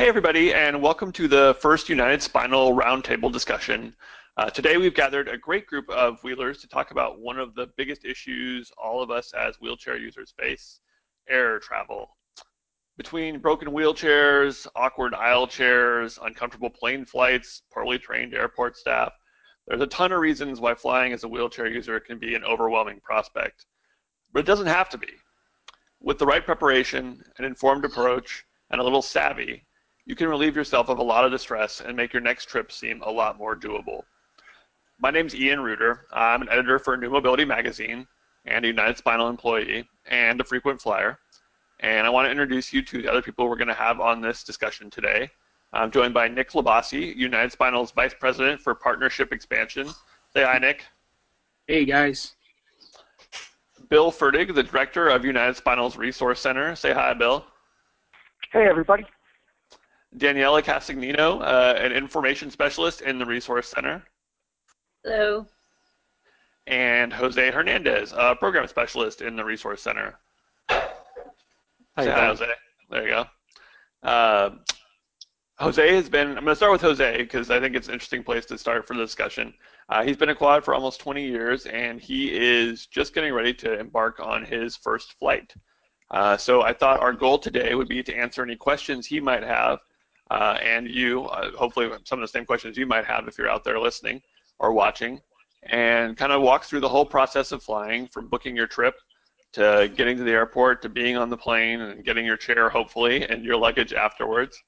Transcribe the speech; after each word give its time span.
Hey 0.00 0.08
everybody, 0.08 0.54
and 0.54 0.80
welcome 0.80 1.12
to 1.12 1.28
the 1.28 1.58
first 1.60 1.90
United 1.90 2.22
Spinal 2.22 2.74
Roundtable 2.74 3.30
discussion. 3.30 3.94
Uh, 4.38 4.48
today 4.48 4.78
we've 4.78 4.94
gathered 4.94 5.28
a 5.28 5.36
great 5.36 5.66
group 5.66 5.90
of 5.90 6.24
wheelers 6.24 6.62
to 6.62 6.68
talk 6.68 6.90
about 6.90 7.20
one 7.20 7.38
of 7.38 7.54
the 7.54 7.66
biggest 7.76 8.06
issues 8.06 8.72
all 8.82 9.02
of 9.02 9.10
us 9.10 9.34
as 9.34 9.60
wheelchair 9.60 9.98
users 9.98 10.32
face, 10.38 10.80
air 11.28 11.58
travel. 11.58 12.16
Between 12.96 13.40
broken 13.40 13.68
wheelchairs, 13.68 14.66
awkward 14.74 15.12
aisle 15.12 15.46
chairs, 15.46 16.18
uncomfortable 16.22 16.70
plane 16.70 17.04
flights, 17.04 17.60
poorly 17.70 17.98
trained 17.98 18.32
airport 18.32 18.78
staff, 18.78 19.12
there's 19.68 19.82
a 19.82 19.86
ton 19.86 20.12
of 20.12 20.20
reasons 20.20 20.60
why 20.60 20.74
flying 20.74 21.12
as 21.12 21.24
a 21.24 21.28
wheelchair 21.28 21.66
user 21.66 22.00
can 22.00 22.18
be 22.18 22.34
an 22.34 22.44
overwhelming 22.44 23.00
prospect. 23.00 23.66
But 24.32 24.40
it 24.40 24.46
doesn't 24.46 24.66
have 24.66 24.88
to 24.88 24.98
be. 24.98 25.12
With 26.00 26.18
the 26.18 26.24
right 26.24 26.42
preparation, 26.42 27.22
an 27.36 27.44
informed 27.44 27.84
approach, 27.84 28.46
and 28.70 28.80
a 28.80 28.84
little 28.84 29.02
savvy, 29.02 29.66
you 30.06 30.14
can 30.14 30.28
relieve 30.28 30.56
yourself 30.56 30.88
of 30.88 30.98
a 30.98 31.02
lot 31.02 31.24
of 31.24 31.30
the 31.30 31.38
stress 31.38 31.80
and 31.80 31.96
make 31.96 32.12
your 32.12 32.22
next 32.22 32.46
trip 32.46 32.72
seem 32.72 33.02
a 33.02 33.10
lot 33.10 33.38
more 33.38 33.56
doable. 33.56 34.02
My 34.98 35.10
name 35.10 35.26
is 35.26 35.34
Ian 35.34 35.60
Ruder. 35.60 36.06
I'm 36.12 36.42
an 36.42 36.48
editor 36.50 36.78
for 36.78 36.96
New 36.96 37.10
Mobility 37.10 37.44
Magazine 37.44 38.06
and 38.44 38.64
a 38.64 38.68
United 38.68 38.98
Spinal 38.98 39.28
employee 39.28 39.88
and 40.06 40.40
a 40.40 40.44
frequent 40.44 40.80
flyer. 40.80 41.18
And 41.80 42.06
I 42.06 42.10
want 42.10 42.26
to 42.26 42.30
introduce 42.30 42.72
you 42.72 42.82
to 42.82 43.02
the 43.02 43.08
other 43.08 43.22
people 43.22 43.48
we're 43.48 43.56
going 43.56 43.68
to 43.68 43.74
have 43.74 44.00
on 44.00 44.20
this 44.20 44.44
discussion 44.44 44.90
today. 44.90 45.30
I'm 45.72 45.90
joined 45.90 46.12
by 46.12 46.28
Nick 46.28 46.50
LiBassi, 46.50 47.14
United 47.16 47.52
Spinal's 47.52 47.92
Vice 47.92 48.14
President 48.18 48.60
for 48.60 48.74
Partnership 48.74 49.32
Expansion. 49.32 49.88
Say 50.34 50.44
hi, 50.44 50.58
Nick. 50.58 50.84
Hey, 51.66 51.84
guys. 51.84 52.32
Bill 53.88 54.10
Fertig, 54.10 54.54
the 54.54 54.62
Director 54.62 55.08
of 55.08 55.24
United 55.24 55.56
Spinal's 55.56 55.96
Resource 55.96 56.40
Center. 56.40 56.74
Say 56.74 56.92
hi, 56.92 57.14
Bill. 57.14 57.44
Hey, 58.52 58.66
everybody. 58.68 59.04
Daniela 60.16 60.62
Castagnino, 60.62 61.40
uh, 61.40 61.74
an 61.76 61.92
information 61.92 62.50
specialist 62.50 63.00
in 63.00 63.18
the 63.18 63.26
Resource 63.26 63.68
Center. 63.68 64.02
Hello. 65.04 65.46
And 66.66 67.12
Jose 67.12 67.50
Hernandez, 67.50 68.12
a 68.16 68.34
program 68.34 68.66
specialist 68.66 69.22
in 69.22 69.36
the 69.36 69.44
Resource 69.44 69.82
Center. 69.82 70.18
Hi, 70.68 70.88
hi 71.96 72.26
Jose. 72.26 72.46
There 72.90 73.02
you 73.02 73.08
go. 73.08 73.24
Uh, 74.02 74.50
Jose 75.58 75.94
has 75.94 76.08
been, 76.08 76.28
I'm 76.28 76.34
going 76.44 76.46
to 76.46 76.56
start 76.56 76.72
with 76.72 76.80
Jose 76.80 77.18
because 77.18 77.50
I 77.50 77.60
think 77.60 77.76
it's 77.76 77.88
an 77.88 77.92
interesting 77.92 78.24
place 78.24 78.46
to 78.46 78.58
start 78.58 78.86
for 78.86 78.94
the 78.94 79.02
discussion. 79.04 79.52
Uh, 79.90 80.02
he's 80.02 80.16
been 80.16 80.30
a 80.30 80.34
quad 80.34 80.64
for 80.64 80.74
almost 80.74 81.00
20 81.00 81.22
years 81.24 81.66
and 81.66 82.00
he 82.00 82.32
is 82.32 82.86
just 82.86 83.14
getting 83.14 83.34
ready 83.34 83.52
to 83.54 83.78
embark 83.78 84.20
on 84.20 84.44
his 84.44 84.74
first 84.76 85.18
flight. 85.18 85.52
Uh, 86.10 86.36
so 86.36 86.62
I 86.62 86.72
thought 86.72 87.00
our 87.00 87.12
goal 87.12 87.38
today 87.38 87.74
would 87.74 87.88
be 87.88 88.02
to 88.02 88.14
answer 88.14 88.42
any 88.42 88.56
questions 88.56 89.06
he 89.06 89.20
might 89.20 89.42
have 89.42 89.80
uh, 90.30 90.58
and 90.62 90.88
you, 90.88 91.24
uh, 91.24 91.50
hopefully 91.52 91.90
some 92.04 92.18
of 92.18 92.22
the 92.22 92.28
same 92.28 92.44
questions 92.44 92.76
you 92.76 92.86
might 92.86 93.04
have 93.04 93.26
if 93.26 93.36
you're 93.36 93.50
out 93.50 93.64
there 93.64 93.78
listening 93.78 94.22
or 94.58 94.72
watching, 94.72 95.20
and 95.64 96.16
kind 96.16 96.32
of 96.32 96.40
walk 96.42 96.64
through 96.64 96.80
the 96.80 96.88
whole 96.88 97.04
process 97.04 97.52
of 97.52 97.62
flying 97.62 98.06
from 98.08 98.28
booking 98.28 98.56
your 98.56 98.66
trip 98.66 98.94
to 99.52 99.90
getting 99.96 100.16
to 100.16 100.22
the 100.22 100.30
airport 100.30 100.80
to 100.82 100.88
being 100.88 101.16
on 101.16 101.28
the 101.28 101.36
plane 101.36 101.80
and 101.80 102.04
getting 102.04 102.24
your 102.24 102.36
chair, 102.36 102.68
hopefully, 102.68 103.24
and 103.28 103.44
your 103.44 103.56
luggage 103.56 103.92
afterwards. 103.92 104.62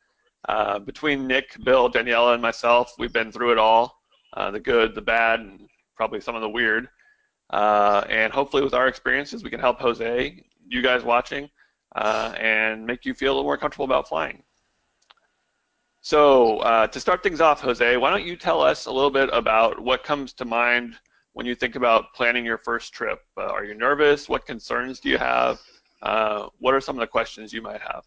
Uh, 0.49 0.79
between 0.81 1.27
Nick, 1.27 1.57
Bill, 1.65 1.89
Daniela, 1.89 2.35
and 2.35 2.43
myself, 2.43 2.93
we've 2.99 3.13
been 3.13 3.31
through 3.31 3.53
it 3.53 3.59
all, 3.59 4.01
uh, 4.37 4.51
the 4.51 4.59
good, 4.59 4.95
the 4.95 5.01
bad, 5.01 5.39
and 5.39 5.69
probably 5.97 6.21
some 6.21 6.35
of 6.35 6.43
the 6.43 6.49
weird. 6.49 6.89
Uh, 7.51 8.03
and 8.09 8.33
hopefully 8.33 8.63
with 8.63 8.75
our 8.75 8.89
experiences, 8.89 9.45
we 9.45 9.51
can 9.51 9.61
help 9.61 9.79
Jose, 9.79 10.43
you 10.67 10.83
guys 10.83 11.05
watching, 11.05 11.49
uh, 11.95 12.35
and 12.41 12.85
make 12.85 13.05
you 13.05 13.15
feel 13.15 13.33
a 13.33 13.35
little 13.35 13.45
more 13.45 13.59
comfortable 13.59 13.85
about 13.85 14.09
flying. 14.09 14.43
So 16.05 16.58
uh, 16.58 16.89
to 16.89 16.98
start 16.98 17.22
things 17.22 17.41
off, 17.41 17.61
Jose, 17.61 17.97
why 17.97 18.11
don't 18.11 18.27
you 18.27 18.34
tell 18.34 18.61
us 18.61 18.86
a 18.86 18.92
little 18.92 19.11
bit 19.11 19.31
about 19.33 19.78
what 19.78 20.03
comes 20.03 20.33
to 20.34 20.44
mind 20.44 20.97
when 21.33 21.47
you 21.47 21.55
think 21.55 21.77
about 21.77 22.12
planning 22.12 22.44
your 22.44 22.59
first 22.59 22.93
trip? 22.93 23.21
Uh, 23.37 23.43
are 23.43 23.65
you 23.65 23.75
nervous? 23.75 24.28
What 24.28 24.44
concerns 24.44 24.99
do 24.99 25.09
you 25.09 25.16
have? 25.16 25.60
Uh, 26.03 26.49
what 26.59 26.75
are 26.75 26.81
some 26.81 26.97
of 26.97 27.00
the 27.00 27.06
questions 27.06 27.53
you 27.53 27.62
might 27.62 27.81
have? 27.81 28.03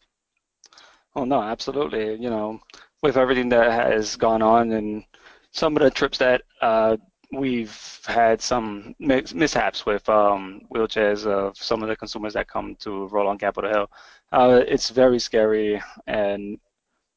Oh 1.16 1.24
no, 1.24 1.42
absolutely. 1.42 2.16
You 2.16 2.30
know, 2.30 2.59
with 3.02 3.16
everything 3.16 3.47
that 3.50 3.72
has 3.72 4.18
gone 4.18 4.41
on 4.41 4.74
and 4.74 5.06
some 5.52 5.78
of 5.78 5.81
the 5.81 5.90
trips 5.90 6.18
that 6.18 6.41
uh, 6.62 6.97
we've 7.31 8.02
had 8.06 8.41
some 8.41 8.94
mishaps 9.00 9.86
with 9.86 10.08
um, 10.09 10.64
wheelchairs 10.70 11.25
of 11.25 11.56
some 11.56 11.81
of 11.81 11.88
the 11.88 11.96
consumers 11.96 12.34
that 12.34 12.50
come 12.50 12.75
to 12.81 13.08
roll 13.08 13.30
on 13.30 13.38
Capitol 13.38 13.72
Hill. 13.72 13.91
Uh, 14.34 14.62
it's 14.68 14.90
very 14.90 15.18
scary 15.18 15.81
and 16.08 16.59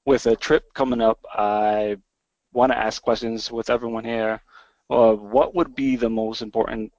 with 0.08 0.24
a 0.24 0.34
trip 0.34 0.72
coming 0.72 1.02
up, 1.02 1.22
I 1.34 1.98
want 2.54 2.72
to 2.72 2.78
ask 2.78 3.02
questions 3.02 3.52
with 3.52 3.69
everyone 3.69 4.04
here. 4.04 4.41
Uh, 4.88 5.12
what 5.12 5.54
would 5.54 5.74
be 5.74 5.96
the 5.96 6.08
most 6.08 6.41
important 6.41 6.94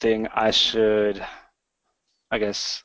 thing 0.00 0.28
I 0.34 0.50
should, 0.50 1.24
I 2.30 2.36
guess, 2.36 2.84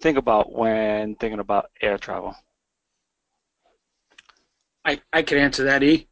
think 0.00 0.18
about 0.18 0.52
when 0.52 1.16
thinking 1.16 1.40
about 1.40 1.72
air 1.80 1.98
travel? 1.98 2.36
I, 4.84 5.00
I 5.12 5.22
can 5.22 5.38
answer 5.38 5.64
that, 5.64 5.82
E. 5.82 6.06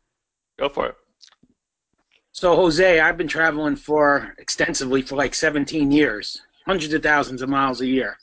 Go 0.58 0.68
for 0.68 0.88
it. 0.88 0.96
So, 2.32 2.56
Jose, 2.56 2.98
I've 2.98 3.16
been 3.16 3.28
traveling 3.28 3.76
for 3.76 4.34
extensively 4.38 5.02
for 5.02 5.14
like 5.14 5.36
17 5.36 5.92
years, 5.92 6.42
hundreds 6.66 6.92
of 6.92 7.04
thousands 7.04 7.40
of 7.40 7.48
miles 7.48 7.82
a 7.82 7.86
year. 7.86 8.18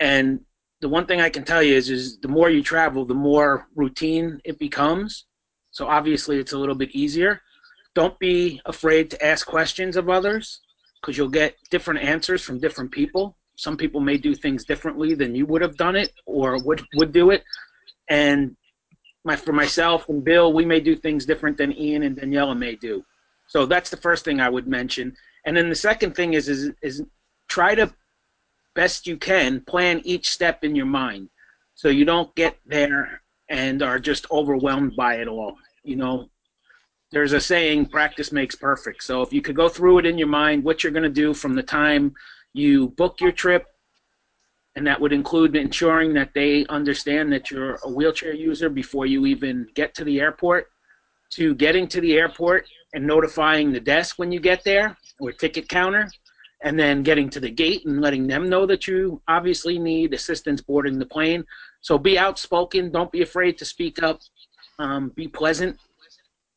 And 0.00 0.40
the 0.82 0.88
one 0.88 1.06
thing 1.06 1.20
I 1.20 1.30
can 1.30 1.44
tell 1.44 1.62
you 1.62 1.76
is, 1.76 1.88
is 1.88 2.18
the 2.18 2.28
more 2.28 2.50
you 2.50 2.60
travel, 2.60 3.04
the 3.04 3.14
more 3.14 3.68
routine 3.76 4.40
it 4.44 4.58
becomes. 4.58 5.26
So 5.70 5.86
obviously, 5.86 6.38
it's 6.38 6.52
a 6.52 6.58
little 6.58 6.74
bit 6.74 6.90
easier. 6.90 7.40
Don't 7.94 8.18
be 8.18 8.60
afraid 8.66 9.08
to 9.12 9.24
ask 9.24 9.46
questions 9.46 9.96
of 9.96 10.10
others 10.10 10.60
because 11.00 11.16
you'll 11.16 11.28
get 11.28 11.54
different 11.70 12.00
answers 12.00 12.42
from 12.42 12.58
different 12.58 12.90
people. 12.90 13.36
Some 13.56 13.76
people 13.76 14.00
may 14.00 14.16
do 14.16 14.34
things 14.34 14.64
differently 14.64 15.14
than 15.14 15.36
you 15.36 15.46
would 15.46 15.62
have 15.62 15.76
done 15.76 15.94
it 15.94 16.12
or 16.26 16.60
would 16.64 16.82
would 16.96 17.12
do 17.12 17.30
it. 17.30 17.44
And 18.10 18.56
my 19.24 19.36
for 19.36 19.52
myself 19.52 20.08
and 20.08 20.24
Bill, 20.24 20.52
we 20.52 20.64
may 20.64 20.80
do 20.80 20.96
things 20.96 21.24
different 21.24 21.56
than 21.56 21.78
Ian 21.78 22.02
and 22.02 22.16
Daniela 22.16 22.58
may 22.58 22.74
do. 22.74 23.04
So 23.46 23.66
that's 23.66 23.90
the 23.90 23.96
first 23.98 24.24
thing 24.24 24.40
I 24.40 24.48
would 24.48 24.66
mention. 24.66 25.14
And 25.46 25.56
then 25.56 25.68
the 25.68 25.76
second 25.76 26.16
thing 26.16 26.34
is 26.34 26.48
is 26.48 26.72
is 26.82 27.04
try 27.48 27.76
to 27.76 27.92
best 28.74 29.06
you 29.06 29.16
can, 29.16 29.60
plan 29.60 30.00
each 30.04 30.28
step 30.30 30.64
in 30.64 30.74
your 30.74 30.86
mind 30.86 31.28
so 31.74 31.88
you 31.88 32.04
don't 32.04 32.34
get 32.34 32.58
there 32.66 33.22
and 33.48 33.82
are 33.82 33.98
just 33.98 34.30
overwhelmed 34.30 34.96
by 34.96 35.16
it 35.16 35.28
all. 35.28 35.56
You 35.84 35.96
know, 35.96 36.30
there's 37.10 37.32
a 37.32 37.40
saying, 37.40 37.86
practice 37.86 38.32
makes 38.32 38.54
perfect. 38.54 39.02
So 39.02 39.20
if 39.22 39.32
you 39.32 39.42
could 39.42 39.56
go 39.56 39.68
through 39.68 39.98
it 39.98 40.06
in 40.06 40.16
your 40.16 40.28
mind, 40.28 40.64
what 40.64 40.82
you're 40.82 40.92
going 40.92 41.02
to 41.02 41.08
do 41.08 41.34
from 41.34 41.54
the 41.54 41.62
time 41.62 42.14
you 42.54 42.88
book 42.90 43.20
your 43.20 43.32
trip, 43.32 43.66
and 44.74 44.86
that 44.86 45.00
would 45.00 45.12
include 45.12 45.54
ensuring 45.54 46.14
that 46.14 46.30
they 46.34 46.64
understand 46.66 47.30
that 47.32 47.50
you're 47.50 47.78
a 47.84 47.90
wheelchair 47.90 48.32
user 48.32 48.70
before 48.70 49.04
you 49.04 49.26
even 49.26 49.66
get 49.74 49.94
to 49.94 50.04
the 50.04 50.20
airport, 50.20 50.68
to 51.32 51.54
getting 51.54 51.86
to 51.88 52.00
the 52.00 52.14
airport 52.14 52.66
and 52.94 53.06
notifying 53.06 53.72
the 53.72 53.80
desk 53.80 54.18
when 54.18 54.32
you 54.32 54.40
get 54.40 54.64
there 54.64 54.96
or 55.20 55.32
ticket 55.32 55.68
counter 55.68 56.08
and 56.62 56.78
then 56.78 57.02
getting 57.02 57.28
to 57.30 57.40
the 57.40 57.50
gate 57.50 57.84
and 57.86 58.00
letting 58.00 58.26
them 58.26 58.48
know 58.48 58.66
that 58.66 58.86
you 58.86 59.20
obviously 59.28 59.78
need 59.78 60.14
assistance 60.14 60.60
boarding 60.60 60.98
the 60.98 61.06
plane. 61.06 61.44
So 61.80 61.98
be 61.98 62.18
outspoken. 62.18 62.90
Don't 62.90 63.10
be 63.10 63.22
afraid 63.22 63.58
to 63.58 63.64
speak 63.64 64.02
up. 64.02 64.20
Um, 64.78 65.10
be 65.10 65.28
pleasant. 65.28 65.78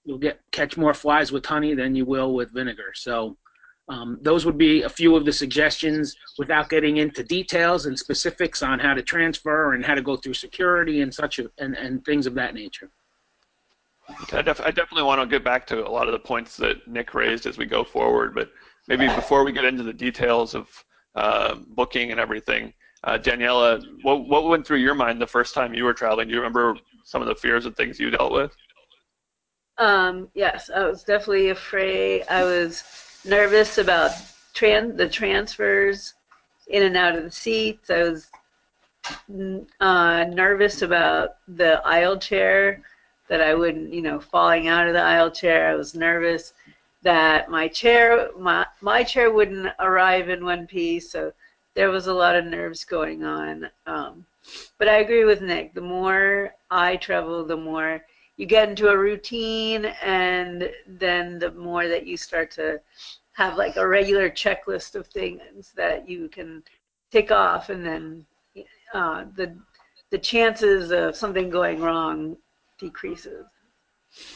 You'll 0.05 0.19
get 0.19 0.39
catch 0.51 0.77
more 0.77 0.93
flies 0.93 1.31
with 1.31 1.45
honey 1.45 1.73
than 1.73 1.95
you 1.95 2.05
will 2.05 2.33
with 2.35 2.53
vinegar. 2.53 2.91
So 2.93 3.35
um, 3.87 4.19
those 4.21 4.45
would 4.45 4.57
be 4.57 4.83
a 4.83 4.89
few 4.89 5.15
of 5.15 5.25
the 5.25 5.33
suggestions 5.33 6.15
without 6.37 6.69
getting 6.69 6.97
into 6.97 7.23
details 7.23 7.87
and 7.87 7.97
specifics 7.97 8.61
on 8.61 8.79
how 8.79 8.93
to 8.93 9.01
transfer 9.01 9.73
and 9.73 9.83
how 9.83 9.95
to 9.95 10.01
go 10.01 10.15
through 10.15 10.35
security 10.35 11.01
and 11.01 11.13
such 11.13 11.39
a, 11.39 11.49
and, 11.57 11.75
and 11.75 12.05
things 12.05 12.27
of 12.27 12.35
that 12.35 12.53
nature. 12.53 12.89
I, 14.31 14.43
def 14.43 14.61
I 14.61 14.69
definitely 14.69 15.03
want 15.03 15.21
to 15.21 15.27
get 15.27 15.43
back 15.43 15.65
to 15.67 15.87
a 15.87 15.89
lot 15.89 16.07
of 16.07 16.13
the 16.13 16.19
points 16.19 16.57
that 16.57 16.87
Nick 16.87 17.15
raised 17.15 17.47
as 17.47 17.57
we 17.57 17.65
go 17.65 17.83
forward, 17.83 18.35
but 18.35 18.51
maybe 18.87 19.07
before 19.07 19.43
we 19.43 19.51
get 19.51 19.65
into 19.65 19.83
the 19.83 19.93
details 19.93 20.55
of 20.55 20.67
uh, 21.15 21.55
booking 21.69 22.11
and 22.11 22.19
everything, 22.19 22.73
uh, 23.03 23.17
Daniela, 23.17 23.83
what, 24.01 24.27
what 24.27 24.45
went 24.45 24.65
through 24.65 24.77
your 24.77 24.95
mind 24.95 25.21
the 25.21 25.27
first 25.27 25.53
time 25.53 25.73
you 25.73 25.83
were 25.83 25.93
traveling? 25.93 26.27
Do 26.27 26.33
you 26.33 26.39
remember 26.39 26.75
some 27.03 27.21
of 27.21 27.27
the 27.27 27.35
fears 27.35 27.65
and 27.65 27.75
things 27.75 27.99
you 27.99 28.09
dealt 28.09 28.31
with? 28.31 28.55
Um, 29.77 30.29
yes, 30.33 30.69
I 30.73 30.83
was 30.85 31.03
definitely 31.03 31.49
afraid. 31.49 32.23
I 32.29 32.43
was 32.43 32.83
nervous 33.25 33.77
about 33.77 34.11
tran- 34.53 34.97
the 34.97 35.07
transfers 35.07 36.13
in 36.67 36.83
and 36.83 36.97
out 36.97 37.15
of 37.15 37.23
the 37.23 37.31
seats. 37.31 37.89
I 37.89 38.03
was 38.03 38.27
uh, 39.81 40.25
nervous 40.29 40.81
about 40.81 41.37
the 41.47 41.81
aisle 41.85 42.17
chair 42.17 42.81
that 43.27 43.41
I 43.41 43.53
wouldn't, 43.53 43.93
you 43.93 44.01
know, 44.01 44.19
falling 44.19 44.67
out 44.67 44.87
of 44.87 44.93
the 44.93 45.01
aisle 45.01 45.29
chair. 45.31 45.69
I 45.69 45.75
was 45.75 45.93
nervous 45.93 46.53
that 47.05 47.49
my 47.49 47.67
chair 47.69 48.29
my 48.39 48.67
my 48.81 49.03
chair 49.03 49.31
wouldn't 49.31 49.69
arrive 49.79 50.29
in 50.29 50.45
one 50.45 50.67
piece 50.67 51.11
so 51.11 51.33
there 51.75 51.91
was 51.91 52.07
a 52.07 52.13
lot 52.13 52.35
of 52.35 52.45
nerves 52.45 52.85
going 52.85 53.23
on 53.25 53.69
um, 53.87 54.25
But 54.79 54.89
I 54.89 54.97
agree 54.97 55.25
with 55.25 55.41
Nick. 55.41 55.73
The 55.73 55.81
more 55.81 56.55
I 56.71 56.97
travel, 56.97 57.45
the 57.45 57.57
more 57.57 58.05
you 58.37 58.45
get 58.45 58.69
into 58.69 58.89
a 58.89 58.97
routine, 58.97 59.85
and 60.03 60.71
then 60.87 61.39
the 61.39 61.51
more 61.51 61.87
that 61.87 62.05
you 62.07 62.17
start 62.17 62.51
to 62.51 62.81
have 63.33 63.57
like 63.57 63.77
a 63.77 63.87
regular 63.87 64.29
checklist 64.29 64.95
of 64.95 65.07
things 65.07 65.73
that 65.75 66.09
you 66.09 66.29
can 66.29 66.63
tick 67.11 67.31
off, 67.31 67.69
and 67.69 67.85
then 67.85 68.25
uh, 68.93 69.25
the 69.35 69.57
the 70.11 70.19
chances 70.19 70.91
of 70.91 71.15
something 71.15 71.49
going 71.49 71.81
wrong 71.81 72.37
decreases. 72.79 73.45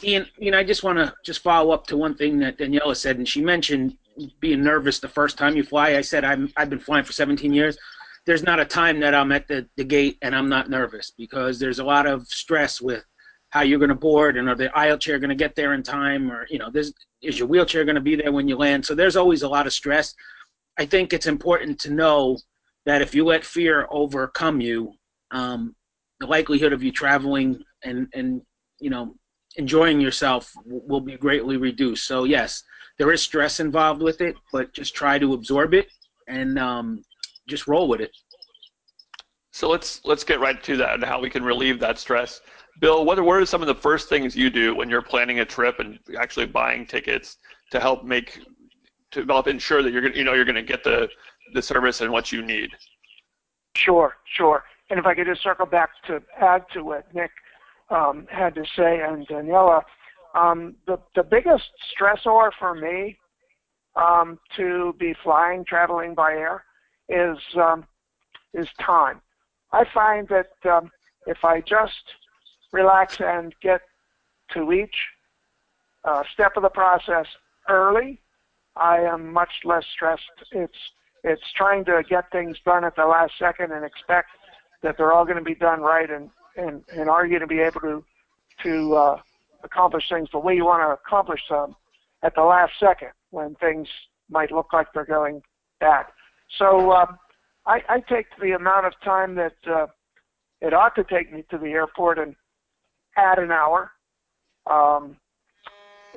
Ian, 0.02 0.26
Ian, 0.40 0.54
I 0.54 0.64
just 0.64 0.82
want 0.82 0.98
to 0.98 1.12
just 1.24 1.42
follow 1.42 1.72
up 1.72 1.86
to 1.88 1.96
one 1.96 2.14
thing 2.14 2.38
that 2.38 2.58
Daniela 2.58 2.96
said, 2.96 3.18
and 3.18 3.28
she 3.28 3.42
mentioned 3.42 3.96
being 4.40 4.62
nervous 4.62 4.98
the 4.98 5.08
first 5.08 5.38
time 5.38 5.56
you 5.56 5.62
fly. 5.62 5.96
I 5.96 6.00
said 6.00 6.24
I'm, 6.24 6.52
I've 6.56 6.70
been 6.70 6.80
flying 6.80 7.04
for 7.04 7.12
17 7.12 7.52
years. 7.52 7.78
There's 8.26 8.42
not 8.42 8.60
a 8.60 8.64
time 8.64 9.00
that 9.00 9.14
I'm 9.14 9.32
at 9.32 9.48
the, 9.48 9.66
the 9.76 9.84
gate 9.84 10.18
and 10.22 10.34
I'm 10.34 10.48
not 10.48 10.68
nervous 10.68 11.12
because 11.16 11.58
there's 11.58 11.78
a 11.78 11.84
lot 11.84 12.06
of 12.06 12.26
stress 12.26 12.80
with 12.80 13.04
how 13.50 13.62
you're 13.62 13.78
going 13.78 13.90
to 13.90 13.94
board 13.94 14.36
and 14.36 14.48
are 14.48 14.54
the 14.54 14.76
aisle 14.76 14.96
chair 14.96 15.18
going 15.18 15.30
to 15.30 15.34
get 15.34 15.54
there 15.54 15.74
in 15.74 15.82
time 15.82 16.30
or 16.30 16.46
you 16.48 16.58
know 16.58 16.70
is 16.74 17.38
your 17.38 17.48
wheelchair 17.48 17.84
going 17.84 17.96
to 17.96 18.00
be 18.00 18.16
there 18.16 18.32
when 18.32 18.48
you 18.48 18.56
land 18.56 18.84
so 18.84 18.94
there's 18.94 19.16
always 19.16 19.42
a 19.42 19.48
lot 19.48 19.66
of 19.66 19.72
stress 19.72 20.14
i 20.78 20.86
think 20.86 21.12
it's 21.12 21.26
important 21.26 21.78
to 21.78 21.92
know 21.92 22.38
that 22.86 23.02
if 23.02 23.14
you 23.14 23.24
let 23.24 23.44
fear 23.44 23.86
overcome 23.90 24.60
you 24.60 24.92
um, 25.32 25.74
the 26.20 26.26
likelihood 26.26 26.72
of 26.72 26.82
you 26.82 26.92
traveling 26.92 27.60
and 27.84 28.06
and 28.14 28.40
you 28.80 28.88
know 28.88 29.14
enjoying 29.56 30.00
yourself 30.00 30.52
will 30.64 31.00
be 31.00 31.16
greatly 31.16 31.56
reduced 31.56 32.06
so 32.06 32.24
yes 32.24 32.62
there 32.98 33.12
is 33.12 33.22
stress 33.22 33.60
involved 33.60 34.02
with 34.02 34.20
it 34.20 34.36
but 34.52 34.72
just 34.72 34.94
try 34.94 35.18
to 35.18 35.34
absorb 35.34 35.74
it 35.74 35.88
and 36.28 36.58
um, 36.58 37.02
just 37.48 37.66
roll 37.66 37.88
with 37.88 38.00
it 38.00 38.12
so 39.50 39.68
let's 39.68 40.00
let's 40.04 40.22
get 40.22 40.40
right 40.40 40.62
to 40.62 40.76
that 40.76 40.94
and 40.94 41.04
how 41.04 41.20
we 41.20 41.28
can 41.28 41.42
relieve 41.42 41.80
that 41.80 41.98
stress 41.98 42.40
Bill, 42.80 43.04
what 43.04 43.18
are, 43.18 43.24
what 43.24 43.36
are 43.36 43.46
some 43.46 43.60
of 43.60 43.68
the 43.68 43.74
first 43.74 44.08
things 44.08 44.34
you 44.34 44.48
do 44.48 44.74
when 44.74 44.88
you're 44.88 45.02
planning 45.02 45.40
a 45.40 45.44
trip 45.44 45.80
and 45.80 45.98
actually 46.18 46.46
buying 46.46 46.86
tickets 46.86 47.36
to 47.70 47.78
help 47.78 48.04
make 48.04 48.40
to 49.10 49.24
help 49.24 49.48
ensure 49.48 49.82
that 49.82 49.92
you're 49.92 50.02
gonna 50.02 50.14
you 50.14 50.24
know 50.24 50.34
you're 50.34 50.44
going 50.44 50.54
to 50.54 50.62
get 50.62 50.82
the 50.82 51.08
the 51.52 51.60
service 51.60 52.00
and 52.00 52.10
what 52.10 52.32
you 52.32 52.42
need? 52.42 52.70
Sure, 53.76 54.16
sure. 54.24 54.64
And 54.88 54.98
if 54.98 55.06
I 55.06 55.14
could 55.14 55.26
just 55.26 55.42
circle 55.42 55.66
back 55.66 55.90
to 56.06 56.22
add 56.40 56.64
to 56.72 56.82
what 56.84 57.12
Nick 57.14 57.30
um, 57.90 58.26
had 58.30 58.54
to 58.54 58.64
say 58.76 59.00
and 59.00 59.26
Daniela, 59.28 59.82
um, 60.34 60.76
the 60.86 60.98
the 61.14 61.22
biggest 61.22 61.64
stressor 61.92 62.50
for 62.58 62.74
me 62.74 63.18
um, 63.96 64.38
to 64.56 64.94
be 64.98 65.14
flying, 65.22 65.64
traveling 65.64 66.14
by 66.14 66.32
air, 66.32 66.64
is 67.08 67.38
um, 67.56 67.84
is 68.54 68.68
time. 68.80 69.20
I 69.72 69.84
find 69.92 70.28
that 70.28 70.50
um, 70.70 70.90
if 71.26 71.44
I 71.44 71.60
just 71.60 72.02
relax 72.72 73.20
and 73.20 73.54
get 73.62 73.82
to 74.54 74.72
each 74.72 74.94
uh, 76.04 76.22
step 76.32 76.56
of 76.56 76.62
the 76.62 76.68
process 76.68 77.26
early, 77.68 78.20
I 78.76 78.98
am 78.98 79.32
much 79.32 79.50
less 79.64 79.84
stressed. 79.92 80.22
It's 80.52 80.78
it's 81.22 81.42
trying 81.56 81.84
to 81.84 82.02
get 82.08 82.30
things 82.30 82.56
done 82.64 82.84
at 82.84 82.96
the 82.96 83.04
last 83.04 83.32
second 83.38 83.72
and 83.72 83.84
expect 83.84 84.28
that 84.82 84.96
they're 84.96 85.12
all 85.12 85.24
going 85.24 85.36
to 85.36 85.44
be 85.44 85.54
done 85.54 85.80
right 85.80 86.10
and 86.10 86.30
and 86.56 86.82
and 86.92 87.08
are 87.08 87.24
you 87.24 87.30
going 87.30 87.40
to 87.40 87.46
be 87.46 87.60
able 87.60 87.80
to 87.80 88.04
to 88.62 88.94
uh, 88.94 89.16
accomplish 89.64 90.04
things 90.08 90.28
the 90.32 90.38
way 90.38 90.54
you 90.54 90.64
want 90.64 90.82
to 90.82 90.92
accomplish 90.92 91.40
them 91.48 91.74
at 92.22 92.34
the 92.34 92.42
last 92.42 92.72
second 92.78 93.10
when 93.30 93.54
things 93.56 93.88
might 94.28 94.52
look 94.52 94.72
like 94.72 94.86
they're 94.92 95.04
going 95.04 95.42
bad. 95.80 96.06
So 96.58 96.92
um, 96.92 97.18
I, 97.66 97.80
I 97.88 98.00
take 98.00 98.26
the 98.40 98.52
amount 98.52 98.86
of 98.86 98.92
time 99.02 99.34
that 99.36 99.54
uh, 99.66 99.86
it 100.60 100.74
ought 100.74 100.94
to 100.96 101.04
take 101.04 101.32
me 101.32 101.44
to 101.50 101.58
the 101.58 101.68
airport 101.68 102.18
and 102.18 102.34
add 103.16 103.38
an 103.38 103.50
hour, 103.50 103.92
um, 104.70 105.16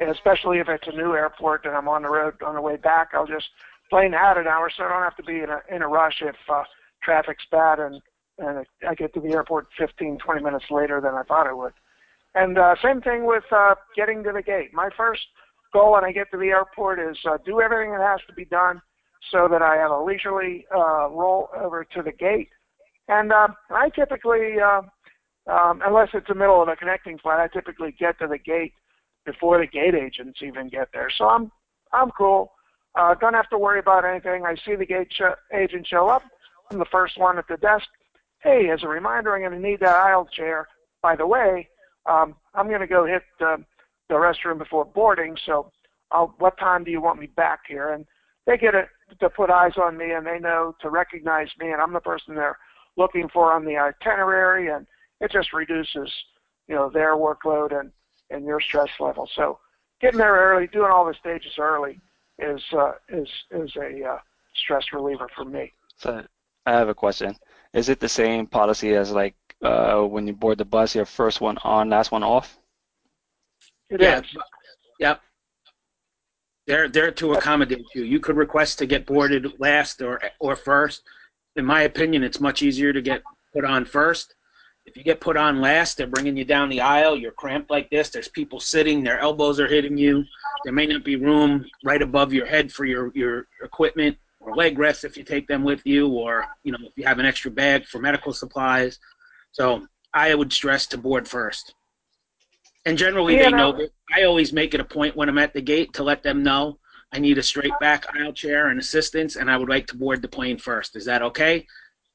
especially 0.02 0.60
if 0.60 0.68
it's 0.68 0.88
a 0.88 0.96
new 0.96 1.14
airport 1.14 1.66
and 1.66 1.76
I'm 1.76 1.88
on 1.88 2.04
the 2.04 2.10
road 2.10 2.42
on 2.46 2.56
the 2.56 2.62
way 2.62 2.78
back. 2.78 3.10
I'll 3.14 3.28
just 3.28 3.48
plain 3.90 4.14
add 4.14 4.38
an 4.38 4.48
hour 4.48 4.72
so 4.76 4.84
I 4.84 4.90
don't 4.90 5.04
have 5.04 5.18
to 5.18 5.24
be 5.24 5.40
in 5.40 5.50
a 5.50 5.62
in 5.74 5.82
a 5.82 5.88
rush 5.88 6.22
if 6.22 6.36
uh, 6.52 6.64
traffic's 7.02 7.46
bad 7.52 7.80
and 7.80 8.02
and 8.40 8.66
I 8.88 8.96
get 8.96 9.14
to 9.14 9.20
the 9.20 9.34
airport 9.34 9.68
15, 9.78 10.18
20 10.18 10.42
minutes 10.42 10.66
later 10.72 11.00
than 11.02 11.14
I 11.14 11.24
thought 11.24 11.48
I 11.48 11.54
would. 11.54 11.74
And 12.36 12.58
uh, 12.58 12.76
same 12.82 13.02
thing 13.02 13.26
with 13.26 13.44
uh, 13.52 13.76
getting 13.96 14.24
to 14.24 14.32
the 14.32 14.42
gate. 14.42 14.74
My 14.74 14.90
first 14.98 15.22
goal 15.72 15.94
when 15.94 16.04
I 16.04 16.12
get 16.12 16.32
to 16.32 16.38
the 16.38 16.48
airport 16.48 17.00
is 17.00 17.18
uh, 17.30 17.38
do 17.46 17.62
everything 17.62 17.92
that 17.92 18.02
has 18.02 18.20
to 18.28 18.34
be 18.34 18.46
done 18.46 18.82
so 19.32 19.48
that 19.50 19.62
I 19.62 19.76
have 19.76 19.92
a 19.92 20.04
leisurely 20.04 20.66
uh, 20.76 21.10
roll 21.10 21.50
over 21.56 21.84
to 21.84 22.02
the 22.02 22.12
gate. 22.12 22.50
And 23.08 23.32
uh, 23.32 23.50
I 23.70 23.90
typically 23.90 24.56
uh, 24.60 24.82
um, 25.52 25.82
unless 25.86 26.10
it's 26.14 26.28
the 26.28 26.36
middle 26.36 26.62
of 26.62 26.70
a 26.70 26.76
connecting 26.76 27.18
flight, 27.18 27.40
I 27.40 27.48
typically 27.48 27.94
get 28.00 28.18
to 28.20 28.28
the 28.28 28.38
gate 28.38 28.74
before 29.26 29.60
the 29.60 29.68
gate 29.68 29.96
agents 29.96 30.40
even 30.42 30.70
get 30.70 30.90
there. 30.94 31.10
So 31.18 31.26
I'm 31.26 31.52
I'm 31.92 32.12
cool. 32.12 32.54
Uh, 32.96 33.16
don't 33.20 33.34
have 33.34 33.50
to 33.50 33.58
worry 33.58 33.80
about 33.80 34.06
anything. 34.06 34.46
I 34.46 34.56
see 34.66 34.76
the 34.76 34.86
gate 34.86 35.08
sh- 35.12 35.38
agent 35.54 35.88
show 35.88 36.08
up. 36.08 36.24
I'm 36.72 36.80
the 36.80 36.86
first 36.86 37.18
one 37.18 37.38
at 37.38 37.48
the 37.48 37.58
desk. 37.58 37.86
Hey, 38.44 38.70
as 38.70 38.84
a 38.84 38.88
reminder, 38.88 39.34
I'm 39.34 39.42
going 39.42 39.54
to 39.54 39.68
need 39.70 39.80
that 39.80 39.96
aisle 39.96 40.26
chair. 40.26 40.68
By 41.02 41.16
the 41.16 41.26
way, 41.26 41.70
um, 42.06 42.36
I'm 42.54 42.68
going 42.68 42.82
to 42.82 42.88
go 42.88 43.06
hit 43.06 43.24
uh, 43.40 43.58
the 44.10 44.16
restroom 44.16 44.58
before 44.58 44.84
boarding. 44.84 45.38
So, 45.46 45.72
I'll, 46.12 46.36
what 46.40 46.58
time 46.58 46.84
do 46.84 46.92
you 46.92 47.02
want 47.02 47.20
me 47.20 47.28
back 47.28 47.62
here? 47.68 47.94
And 47.94 48.06
they 48.46 48.58
get 48.58 48.76
it 48.76 48.90
to 49.20 49.30
put 49.30 49.50
eyes 49.50 49.74
on 49.82 49.98
me, 49.98 50.12
and 50.12 50.26
they 50.28 50.40
know 50.40 50.76
to 50.82 50.90
recognize 50.90 51.48
me, 51.58 51.72
and 51.72 51.82
I'm 51.82 51.94
the 51.94 52.02
person 52.02 52.36
they're 52.36 52.58
looking 52.98 53.30
for 53.30 53.54
on 53.54 53.66
the 53.66 53.78
itinerary. 53.78 54.68
And 54.68 54.86
it 55.22 55.32
just 55.32 55.54
reduces, 55.54 56.12
you 56.68 56.76
know, 56.76 56.90
their 56.90 57.16
workload 57.16 57.78
and, 57.78 57.92
and 58.30 58.46
your 58.46 58.60
stress 58.60 58.90
level. 59.00 59.30
So 59.36 59.60
getting 60.02 60.20
there 60.20 60.36
early, 60.36 60.68
doing 60.68 60.92
all 60.92 61.06
the 61.06 61.16
stages 61.20 61.54
early 61.58 62.00
is 62.40 62.62
uh, 62.74 62.94
is 63.10 63.30
is 63.52 63.72
a 63.78 64.04
uh, 64.06 64.18
stress 64.56 64.86
reliever 64.92 65.30
for 65.34 65.46
me. 65.46 65.72
So 65.98 66.24
I 66.66 66.72
have 66.74 66.90
a 66.90 66.96
question. 66.96 67.36
Is 67.74 67.90
it 67.90 68.00
the 68.00 68.10
same 68.10 68.48
policy 68.48 68.96
as 68.96 69.12
like 69.12 69.36
uh, 69.62 70.02
when 70.02 70.28
you 70.28 70.34
board 70.34 70.58
the 70.58 70.66
bus, 70.66 70.96
your 70.96 71.06
first 71.06 71.42
one 71.42 71.58
on, 71.64 71.90
last 71.90 72.12
one 72.12 72.24
off? 72.24 72.58
It 73.90 74.02
yeah. 74.02 74.20
is. 74.20 74.26
Yep. 75.00 75.22
They're 76.68 76.88
there 76.88 77.12
to 77.12 77.34
accommodate 77.34 77.86
you. 77.94 78.04
You 78.04 78.20
could 78.20 78.38
request 78.38 78.80
to 78.80 78.86
get 78.86 79.06
boarded 79.06 79.60
last 79.60 80.02
or 80.02 80.22
or 80.40 80.56
first. 80.56 81.04
In 81.56 81.66
my 81.66 81.82
opinion, 81.84 82.24
it's 82.24 82.40
much 82.40 82.62
easier 82.62 82.94
to 82.94 83.02
get 83.02 83.22
put 83.54 83.66
on 83.66 83.86
first 83.86 84.36
if 84.86 84.98
you 84.98 85.04
get 85.04 85.22
put 85.22 85.38
on 85.38 85.62
last, 85.62 85.98
they're 85.98 86.08
bringing 86.08 86.36
you 86.36 86.46
down 86.46 86.70
the 86.70 86.82
aisle. 86.82 87.16
You're 87.16 87.32
cramped 87.32 87.72
like 87.72 87.90
this. 87.90 88.10
There's 88.10 88.28
people 88.28 88.60
sitting. 88.60 89.04
Their 89.04 89.20
elbows 89.20 89.60
are 89.60 89.68
hitting 89.68 89.98
you. 89.98 90.26
There 90.64 90.74
may 90.74 90.86
not 90.86 91.04
be 91.04 91.16
room 91.16 91.66
right 91.84 92.02
above 92.02 92.34
your 92.34 92.46
head 92.46 92.72
for 92.72 92.86
your, 92.86 93.12
your 93.16 93.48
equipment 93.64 94.18
or 94.44 94.56
leg 94.56 94.78
rests 94.78 95.04
if 95.04 95.18
you 95.18 95.24
take 95.24 95.48
them 95.48 95.64
with 95.64 95.82
you, 95.86 96.08
or 96.08 96.46
you 96.64 96.72
know 96.72 96.80
if 96.84 96.94
you 96.96 97.06
have 97.06 97.20
an 97.20 97.26
extra 97.26 97.50
bag 97.52 97.86
for 97.86 98.00
medical 98.00 98.34
supplies. 98.34 99.00
So 99.52 99.86
I 100.14 100.36
would 100.36 100.52
stress 100.52 100.86
to 100.88 100.98
board 100.98 101.28
first. 101.28 101.74
And 102.86 102.98
generally, 102.98 103.38
Yeah, 103.38 103.50
they 103.50 103.58
know. 103.58 103.72
That 103.72 103.90
I 104.14 104.24
always 104.24 104.52
make 104.52 104.74
it 104.74 104.80
a 104.80 104.86
point 104.86 105.16
when 105.16 105.30
I'm 105.30 105.38
at 105.38 105.54
the 105.54 105.62
gate 105.62 105.94
to 105.94 106.04
let 106.04 106.22
them 106.24 106.44
know 106.44 106.80
I 107.14 107.20
need 107.20 107.38
a 107.38 107.44
straight 107.44 107.74
back 107.80 108.06
aisle 108.18 108.34
chair 108.34 108.70
and 108.70 108.80
assistance, 108.80 109.36
and 109.36 109.50
I 109.50 109.56
would 109.56 109.70
like 109.70 109.86
to 109.88 109.96
board 109.96 110.22
the 110.22 110.28
plane 110.28 110.58
first. 110.58 110.96
Is 110.96 111.06
that 111.06 111.22
okay? 111.22 111.66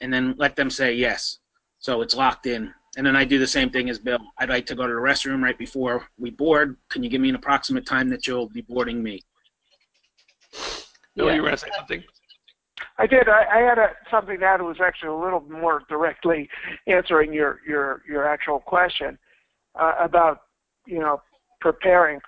And 0.01 0.13
then 0.13 0.35
let 0.39 0.57
them 0.57 0.71
say 0.71 0.93
yes. 0.95 1.39
So 1.79 2.03
it's 2.03 2.17
locked 2.17 2.47
in. 2.47 2.75
And 2.97 3.07
then 3.07 3.15
I 3.15 3.25
do 3.25 3.39
the 3.39 3.47
same 3.47 3.71
thing 3.71 3.89
as 3.91 3.99
Bill. 4.01 4.19
I'd 4.39 4.49
like 4.49 4.67
to 4.67 4.75
go 4.75 4.87
to 4.87 4.93
the 4.93 4.99
restroom 4.99 5.41
right 5.41 5.57
before 5.57 6.09
we 6.19 6.31
board. 6.31 6.77
Can 6.91 7.05
you 7.05 7.11
give 7.11 7.21
me 7.21 7.29
an 7.29 7.37
approximate 7.37 7.87
time 7.87 8.09
that 8.09 8.27
you'll 8.27 8.49
be 8.49 8.63
boarding 8.63 9.01
me? 9.01 9.23
Bill, 11.15 11.29
Yeah. 11.29 11.35
you 11.35 11.43
were 11.43 11.49
going 11.49 11.59
to 11.59 11.59
say 11.59 11.71
something? 11.77 12.03
I 12.99 13.07
did. 13.07 13.29
I, 13.29 13.45
I 13.53 13.59
had 13.61 13.79
a, 13.79 13.91
something 14.11 14.41
that 14.41 14.61
was 14.61 14.79
actually 14.85 15.11
a 15.11 15.15
little 15.15 15.41
more 15.49 15.83
directly 15.89 16.49
answering 16.87 17.33
your 17.33 17.61
your 17.67 18.03
your 18.09 18.27
actual 18.27 18.59
question 18.59 19.19
uh, 19.79 19.95
about 20.01 20.43
you 20.87 20.99
know 20.99 21.23
preparing. 21.61 22.21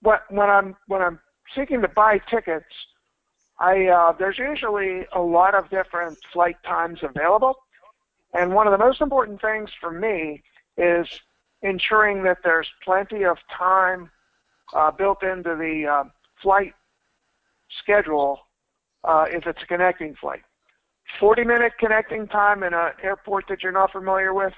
What 0.00 0.22
when 0.30 0.48
I'm 0.48 0.76
when 0.86 1.02
I'm 1.02 1.20
seeking 1.54 1.82
to 1.82 1.88
buy 1.88 2.18
tickets, 2.30 2.64
I 3.58 3.86
uh, 3.86 4.12
there's 4.18 4.38
usually 4.38 5.06
a 5.12 5.20
lot 5.20 5.54
of 5.54 5.68
different 5.68 6.16
flight 6.32 6.56
times 6.64 7.00
available, 7.02 7.56
and 8.32 8.54
one 8.54 8.66
of 8.66 8.72
the 8.72 8.78
most 8.78 9.02
important 9.02 9.42
things 9.42 9.70
for 9.78 9.90
me 9.90 10.42
is 10.78 11.06
ensuring 11.60 12.22
that 12.24 12.38
there's 12.42 12.68
plenty 12.82 13.24
of 13.24 13.36
time 13.56 14.10
uh, 14.74 14.90
built 14.90 15.22
into 15.22 15.54
the 15.54 15.86
uh, 15.86 16.04
flight 16.42 16.72
schedule 17.78 18.40
uh, 19.04 19.24
if 19.28 19.46
it's 19.46 19.62
a 19.62 19.66
connecting 19.66 20.14
flight. 20.20 20.42
40 21.20 21.44
minute 21.44 21.72
connecting 21.78 22.26
time 22.26 22.62
in 22.62 22.74
an 22.74 22.90
airport 23.02 23.44
that 23.48 23.62
you're 23.62 23.72
not 23.72 23.92
familiar 23.92 24.32
with, 24.32 24.52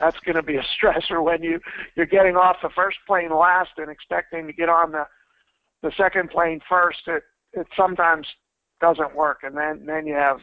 that's 0.00 0.18
going 0.24 0.36
to 0.36 0.42
be 0.42 0.56
a 0.56 0.64
stressor 0.82 1.22
when 1.22 1.42
you, 1.42 1.60
you're 1.94 2.06
getting 2.06 2.36
off 2.36 2.56
the 2.62 2.70
first 2.74 2.98
plane 3.06 3.34
last 3.34 3.70
and 3.76 3.90
expecting 3.90 4.46
to 4.46 4.52
get 4.52 4.68
on 4.68 4.92
the, 4.92 5.04
the 5.82 5.92
second 5.96 6.30
plane 6.30 6.60
first. 6.68 7.00
It, 7.06 7.22
it 7.52 7.66
sometimes 7.76 8.26
doesn't 8.80 9.14
work, 9.14 9.40
and 9.42 9.56
then, 9.56 9.84
then 9.86 10.06
you 10.06 10.14
have 10.14 10.38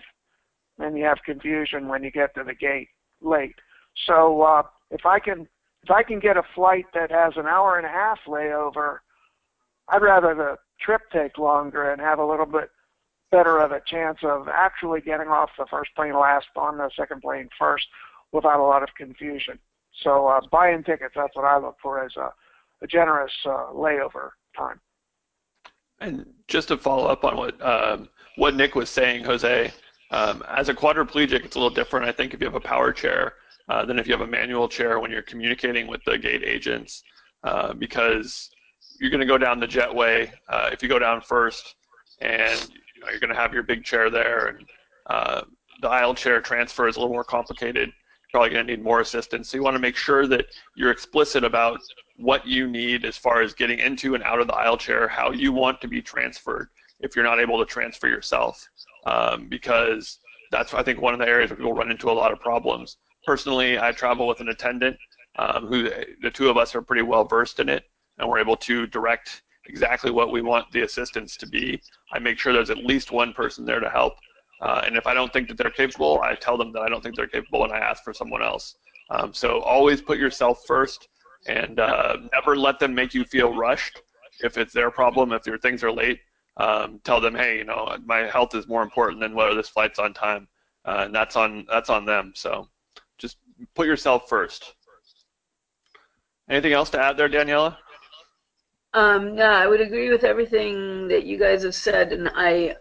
then 0.77 0.95
you 0.95 1.03
have 1.05 1.17
confusion 1.25 1.88
when 1.88 2.03
you 2.03 2.12
get 2.12 2.36
to 2.36 2.43
the 2.43 2.53
gate. 2.53 2.89
late. 3.19 3.55
So 4.05 4.43
uh, 4.43 4.63
if 4.91 5.05
I 5.05 5.19
can 5.19 5.47
if 5.83 5.91
I 5.91 6.03
can 6.03 6.19
get 6.19 6.38
a 6.38 6.43
flight 6.53 6.86
that 6.93 7.12
has 7.12 7.33
an 7.36 7.45
hour 7.47 7.77
and 7.77 7.86
a 7.86 7.89
half 7.89 8.19
layover, 8.27 8.97
I'd 9.88 10.01
rather 10.01 10.36
the 10.36 10.57
trip 10.79 11.01
take 11.12 11.38
longer 11.38 11.91
and 11.91 12.01
have 12.01 12.19
a 12.19 12.25
little 12.25 12.45
bit 12.45 12.69
better 13.31 13.60
of 13.60 13.72
a 13.72 13.81
chance 13.86 14.19
of 14.24 14.48
actually 14.48 15.01
getting 15.01 15.27
off 15.27 15.50
the 15.57 15.65
first 15.69 15.91
plane 15.96 16.17
last 16.17 16.48
on 16.55 16.77
the 16.77 16.89
second 16.96 17.22
plane 17.22 17.50
first 17.57 17.86
without 18.31 18.60
a 18.60 18.63
lot 18.63 18.84
of 18.84 18.89
confusion. 18.96 19.60
So 20.03 20.27
uh, 20.27 20.41
buying 20.51 20.84
tickets, 20.84 21.13
that's 21.15 21.36
what 21.36 21.46
I 21.46 21.57
look 21.57 21.77
for 21.81 22.03
as 22.03 22.12
a, 22.17 22.31
a 22.81 22.88
generous 22.88 23.31
uh, 23.46 23.67
layover 23.74 24.29
time. 24.55 24.79
And 26.00 26.25
just 26.48 26.67
to 26.67 26.77
follow 26.77 27.07
up 27.07 27.24
on 27.24 27.38
what 27.38 27.62
um, 27.62 28.07
what 28.36 28.55
Nick 28.55 28.75
was 28.75 28.89
saying, 28.89 29.24
Jose, 29.24 29.72
um, 30.12 30.43
as 30.48 30.69
a 30.69 30.74
quadriplegic, 30.74 31.43
it's 31.43 31.55
a 31.55 31.60
little 31.60 31.74
different. 31.74 32.05
I 32.05 32.12
think 32.12 32.34
if 32.34 32.39
you 32.39 32.46
have 32.46 32.55
a 32.55 32.60
power 32.60 32.93
chair 32.93 33.34
uh, 33.67 33.84
than 33.84 33.98
if 33.98 34.07
you 34.07 34.13
have 34.13 34.22
a 34.22 34.31
manual 34.31 34.69
chair 34.69 35.00
when 35.00 35.10
you're 35.10 35.24
communicating 35.24 35.88
with 35.88 36.03
the 36.05 36.17
gate 36.17 36.43
agents, 36.43 37.03
uh, 37.43 37.74
because 37.74 38.51
you're 39.00 39.10
going 39.10 39.22
to 39.22 39.25
go 39.25 39.39
down 39.39 39.60
the 39.60 39.67
jetway. 39.67 40.31
Uh, 40.48 40.69
if 40.72 40.84
you 40.84 40.89
go 40.89 41.00
down 41.00 41.19
first, 41.19 41.75
and 42.22 42.69
know, 43.07 43.11
you're 43.11 43.19
going 43.19 43.33
to 43.33 43.39
have 43.39 43.53
your 43.53 43.63
big 43.63 43.83
chair 43.83 44.09
there, 44.09 44.47
and 44.47 44.65
uh, 45.07 45.41
the 45.81 45.89
aisle 45.89 46.13
chair 46.13 46.41
transfer 46.41 46.87
is 46.87 46.95
a 46.95 46.99
little 46.99 47.13
more 47.13 47.23
complicated. 47.23 47.89
You're 47.89 48.31
probably 48.31 48.49
going 48.49 48.67
to 48.67 48.75
need 48.75 48.83
more 48.83 49.01
assistance. 49.01 49.49
So 49.49 49.57
you 49.57 49.63
want 49.63 49.75
to 49.75 49.79
make 49.79 49.95
sure 49.95 50.27
that 50.27 50.45
you're 50.75 50.91
explicit 50.91 51.43
about 51.43 51.79
what 52.17 52.45
you 52.45 52.67
need 52.67 53.05
as 53.05 53.17
far 53.17 53.41
as 53.41 53.53
getting 53.53 53.79
into 53.79 54.15
and 54.15 54.23
out 54.23 54.39
of 54.39 54.47
the 54.47 54.55
aisle 54.55 54.77
chair, 54.77 55.07
how 55.07 55.31
you 55.31 55.51
want 55.51 55.79
to 55.81 55.87
be 55.87 56.01
transferred 56.01 56.69
if 56.99 57.15
you're 57.15 57.25
not 57.25 57.39
able 57.39 57.59
to 57.59 57.65
transfer 57.65 58.07
yourself, 58.07 58.67
um, 59.05 59.47
because 59.47 60.19
that's 60.51 60.73
I 60.73 60.83
think 60.83 60.99
one 60.99 61.13
of 61.13 61.19
the 61.19 61.27
areas 61.27 61.49
where 61.49 61.57
people 61.57 61.73
run 61.73 61.91
into 61.91 62.09
a 62.09 62.11
lot 62.11 62.31
of 62.31 62.39
problems. 62.39 62.97
Personally, 63.25 63.77
I 63.77 63.91
travel 63.91 64.27
with 64.27 64.39
an 64.39 64.49
attendant 64.49 64.97
um, 65.37 65.67
who 65.67 65.89
the 66.21 66.31
two 66.31 66.49
of 66.49 66.57
us 66.57 66.73
are 66.73 66.81
pretty 66.81 67.03
well 67.03 67.23
versed 67.23 67.59
in 67.59 67.69
it, 67.69 67.83
and 68.17 68.27
we're 68.27 68.39
able 68.39 68.57
to 68.57 68.87
direct 68.87 69.43
exactly 69.67 70.12
what 70.12 70.31
we 70.31 70.41
want 70.41 70.71
the 70.71 70.81
assistance 70.81 71.38
to 71.38 71.47
be. 71.47 71.81
I 72.12 72.19
make 72.19 72.39
sure 72.39 72.53
there's 72.53 72.69
at 72.69 72.77
least 72.77 73.12
one 73.12 73.33
person 73.33 73.65
there 73.65 73.79
to 73.79 73.89
help. 73.89 74.13
Uh, 74.62 74.81
and 74.86 74.97
if 74.97 75.05
I 75.05 75.13
don't 75.13 75.31
think 75.31 75.47
that 75.50 75.57
they're 75.57 75.69
capable, 75.69 76.19
I 76.21 76.36
tell 76.36 76.57
them 76.57 76.71
that 76.74 76.81
I 76.81 76.89
don't 76.89 77.03
think 77.03 77.15
they're 77.15 77.27
capable 77.27 77.63
and 77.63 77.74
I 77.74 77.77
ask 77.79 78.03
for 78.03 78.13
someone 78.13 78.41
else. 78.41 78.75
Um, 79.09 79.33
so 79.33 79.62
always 79.62 80.01
put 80.01 80.17
yourself 80.17 80.63
first 80.65 81.09
and 81.47 81.79
uh, 81.79 82.17
never 82.33 82.55
let 82.55 82.79
them 82.79 82.93
make 82.93 83.13
you 83.13 83.24
feel 83.24 83.55
rushed. 83.55 84.01
If 84.39 84.57
it's 84.57 84.74
their 84.74 84.91
problem, 84.91 85.31
if 85.31 85.45
your 85.45 85.57
things 85.57 85.83
are 85.83 85.91
late, 85.91 86.19
um, 86.57 87.00
tell 87.03 87.21
them, 87.21 87.36
hey, 87.36 87.57
you 87.57 87.63
know, 87.63 87.97
my 88.05 88.19
health 88.19 88.55
is 88.55 88.67
more 88.67 88.81
important 88.81 89.21
than 89.21 89.36
whether 89.36 89.55
this 89.55 89.69
flight's 89.69 90.00
on 90.00 90.13
time, 90.13 90.47
uh, 90.86 91.03
and 91.05 91.15
that's 91.15 91.36
on 91.36 91.65
that's 91.69 91.89
on 91.89 92.05
them. 92.05 92.33
So 92.36 92.67
just 93.17 93.38
put 93.75 93.88
yourself 93.88 94.27
first. 94.27 94.75
Anything 96.50 96.74
else 96.74 96.89
to 96.91 97.01
add 97.01 97.17
there, 97.17 97.29
Daniela? 97.29 97.77
Um, 98.97 99.37
yeah, 99.37 99.55
I 99.55 99.67
would 99.67 99.79
agree 99.79 100.09
with 100.09 100.23
everything 100.23 101.07
that 101.09 101.23
you 101.23 101.37
guys 101.37 101.61
have 101.61 101.75
said, 101.75 102.11
and 102.11 102.31
I 102.33 102.77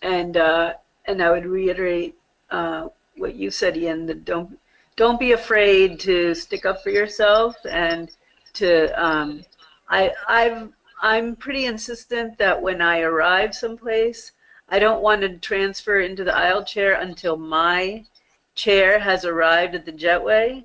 and 0.00 0.38
uh, 0.38 0.74
and 1.04 1.22
I 1.22 1.30
would 1.30 1.44
reiterate 1.44 2.14
uh, 2.50 2.88
what 3.16 3.34
you 3.34 3.50
said, 3.50 3.76
Ian. 3.76 4.06
That 4.06 4.24
don't 4.24 4.58
don't 4.96 5.20
be 5.20 5.32
afraid 5.32 6.00
to 6.00 6.34
stick 6.34 6.64
up 6.64 6.82
for 6.82 6.88
yourself 6.88 7.56
and 7.68 8.10
to 8.54 8.88
um, 9.04 9.44
I 9.90 10.12
I've 10.28 10.70
I'm 11.02 11.36
pretty 11.36 11.66
insistent 11.66 12.38
that 12.38 12.62
when 12.62 12.80
I 12.80 13.00
arrive 13.00 13.54
someplace, 13.54 14.32
I 14.70 14.78
don't 14.78 15.02
want 15.02 15.20
to 15.20 15.36
transfer 15.38 16.00
into 16.00 16.24
the 16.24 16.34
aisle 16.34 16.64
chair 16.64 16.94
until 16.94 17.36
my 17.36 18.06
chair 18.54 18.98
has 18.98 19.26
arrived 19.26 19.74
at 19.74 19.84
the 19.84 19.92
jetway. 19.92 20.64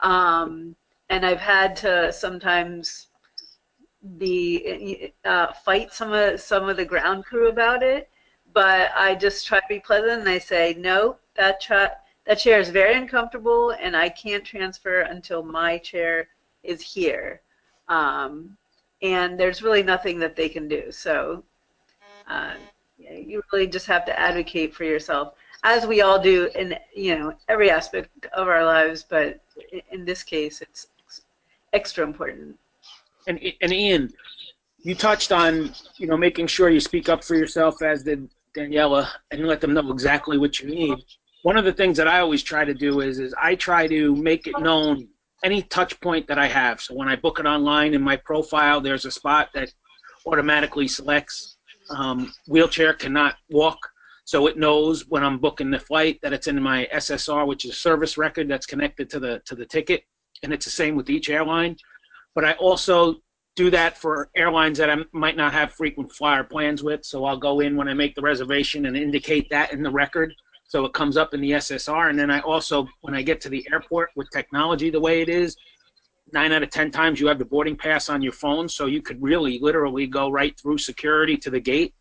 Um, 0.00 0.76
and 1.10 1.26
I've 1.26 1.40
had 1.40 1.76
to 1.84 2.10
sometimes 2.10 3.08
be 4.18 5.12
uh, 5.24 5.52
fight 5.52 5.92
some 5.92 6.12
of 6.12 6.40
some 6.40 6.68
of 6.68 6.76
the 6.76 6.84
ground 6.84 7.24
crew 7.24 7.48
about 7.48 7.82
it, 7.82 8.08
but 8.52 8.90
I 8.96 9.14
just 9.14 9.46
try 9.46 9.60
to 9.60 9.66
be 9.68 9.80
pleasant 9.80 10.20
and 10.20 10.28
I 10.28 10.38
say 10.38 10.74
no. 10.78 11.16
That 11.36 11.60
cha- 11.60 11.96
that 12.26 12.38
chair 12.38 12.60
is 12.60 12.70
very 12.70 12.94
uncomfortable 12.94 13.70
and 13.80 13.96
I 13.96 14.08
can't 14.08 14.44
transfer 14.44 15.00
until 15.02 15.42
my 15.42 15.78
chair 15.78 16.28
is 16.62 16.80
here. 16.80 17.42
Um, 17.88 18.56
and 19.02 19.38
there's 19.38 19.62
really 19.62 19.82
nothing 19.82 20.18
that 20.20 20.36
they 20.36 20.48
can 20.48 20.68
do. 20.68 20.90
So 20.92 21.44
uh, 22.28 22.54
you 22.98 23.42
really 23.52 23.66
just 23.66 23.86
have 23.86 24.04
to 24.06 24.18
advocate 24.18 24.74
for 24.74 24.84
yourself, 24.84 25.34
as 25.64 25.86
we 25.86 26.00
all 26.02 26.20
do 26.20 26.48
in 26.54 26.76
you 26.94 27.18
know 27.18 27.34
every 27.48 27.70
aspect 27.70 28.26
of 28.32 28.48
our 28.48 28.64
lives. 28.64 29.04
But 29.08 29.40
in 29.90 30.04
this 30.04 30.22
case, 30.22 30.60
it's 30.62 30.86
extra 31.72 32.04
important. 32.04 32.56
And 33.26 33.40
and 33.60 33.72
Ian, 33.72 34.10
you 34.78 34.94
touched 34.94 35.32
on 35.32 35.72
you 35.96 36.06
know 36.06 36.16
making 36.16 36.46
sure 36.46 36.70
you 36.70 36.80
speak 36.80 37.08
up 37.08 37.24
for 37.24 37.34
yourself, 37.34 37.82
as 37.82 38.02
did 38.02 38.28
Daniela, 38.56 39.08
and 39.30 39.46
let 39.46 39.60
them 39.60 39.74
know 39.74 39.90
exactly 39.90 40.38
what 40.38 40.60
you 40.60 40.68
need. 40.68 40.98
One 41.42 41.56
of 41.56 41.64
the 41.64 41.72
things 41.72 41.96
that 41.96 42.08
I 42.08 42.20
always 42.20 42.42
try 42.42 42.64
to 42.64 42.74
do 42.74 43.00
is 43.00 43.18
is 43.18 43.34
I 43.40 43.54
try 43.54 43.86
to 43.86 44.14
make 44.16 44.46
it 44.46 44.58
known 44.60 45.08
any 45.42 45.62
touch 45.62 45.98
point 46.00 46.26
that 46.28 46.38
I 46.38 46.46
have. 46.46 46.80
So 46.80 46.94
when 46.94 47.08
I 47.08 47.16
book 47.16 47.40
it 47.40 47.46
online 47.46 47.94
in 47.94 48.02
my 48.02 48.16
profile, 48.16 48.80
there's 48.80 49.06
a 49.06 49.10
spot 49.10 49.48
that 49.54 49.72
automatically 50.26 50.86
selects 50.86 51.56
um, 51.90 52.32
wheelchair 52.46 52.92
cannot 52.92 53.36
walk. 53.50 53.78
So 54.24 54.46
it 54.46 54.58
knows 54.58 55.08
when 55.08 55.24
I'm 55.24 55.38
booking 55.38 55.70
the 55.70 55.78
flight 55.78 56.20
that 56.22 56.32
it's 56.32 56.46
in 56.46 56.62
my 56.62 56.88
SSR, 56.94 57.46
which 57.46 57.64
is 57.64 57.72
a 57.72 57.74
service 57.74 58.16
record 58.16 58.48
that's 58.48 58.66
connected 58.66 59.10
to 59.10 59.18
the 59.18 59.40
to 59.46 59.54
the 59.54 59.66
ticket, 59.66 60.04
and 60.42 60.52
it's 60.52 60.66
the 60.66 60.70
same 60.70 60.94
with 60.94 61.10
each 61.10 61.30
airline. 61.30 61.76
But 62.34 62.44
I 62.44 62.52
also 62.54 63.16
do 63.56 63.70
that 63.70 63.98
for 63.98 64.30
airlines 64.36 64.78
that 64.78 64.90
I 64.90 64.96
might 65.12 65.36
not 65.36 65.52
have 65.52 65.72
frequent 65.72 66.12
flyer 66.12 66.44
plans 66.44 66.82
with. 66.82 67.04
So 67.04 67.24
I'll 67.24 67.36
go 67.36 67.60
in 67.60 67.76
when 67.76 67.88
I 67.88 67.94
make 67.94 68.14
the 68.14 68.22
reservation 68.22 68.86
and 68.86 68.96
indicate 68.96 69.50
that 69.50 69.72
in 69.72 69.82
the 69.82 69.90
record 69.90 70.32
so 70.70 70.84
it 70.84 70.92
comes 70.92 71.16
up 71.16 71.34
in 71.34 71.40
the 71.40 71.50
SSR. 71.50 72.10
And 72.10 72.18
then 72.18 72.30
I 72.30 72.38
also, 72.40 72.86
when 73.00 73.12
I 73.12 73.22
get 73.22 73.40
to 73.40 73.48
the 73.48 73.66
airport 73.72 74.10
with 74.14 74.30
technology 74.30 74.88
the 74.88 75.00
way 75.00 75.20
it 75.20 75.28
is, 75.28 75.56
nine 76.32 76.52
out 76.52 76.62
of 76.62 76.70
10 76.70 76.92
times 76.92 77.18
you 77.18 77.26
have 77.26 77.40
the 77.40 77.44
boarding 77.44 77.76
pass 77.76 78.08
on 78.08 78.22
your 78.22 78.32
phone. 78.32 78.68
So 78.68 78.86
you 78.86 79.02
could 79.02 79.20
really 79.20 79.58
literally 79.60 80.06
go 80.06 80.30
right 80.30 80.58
through 80.60 80.78
security 80.78 81.36
to 81.38 81.50
the 81.50 81.58
gate. 81.58 81.92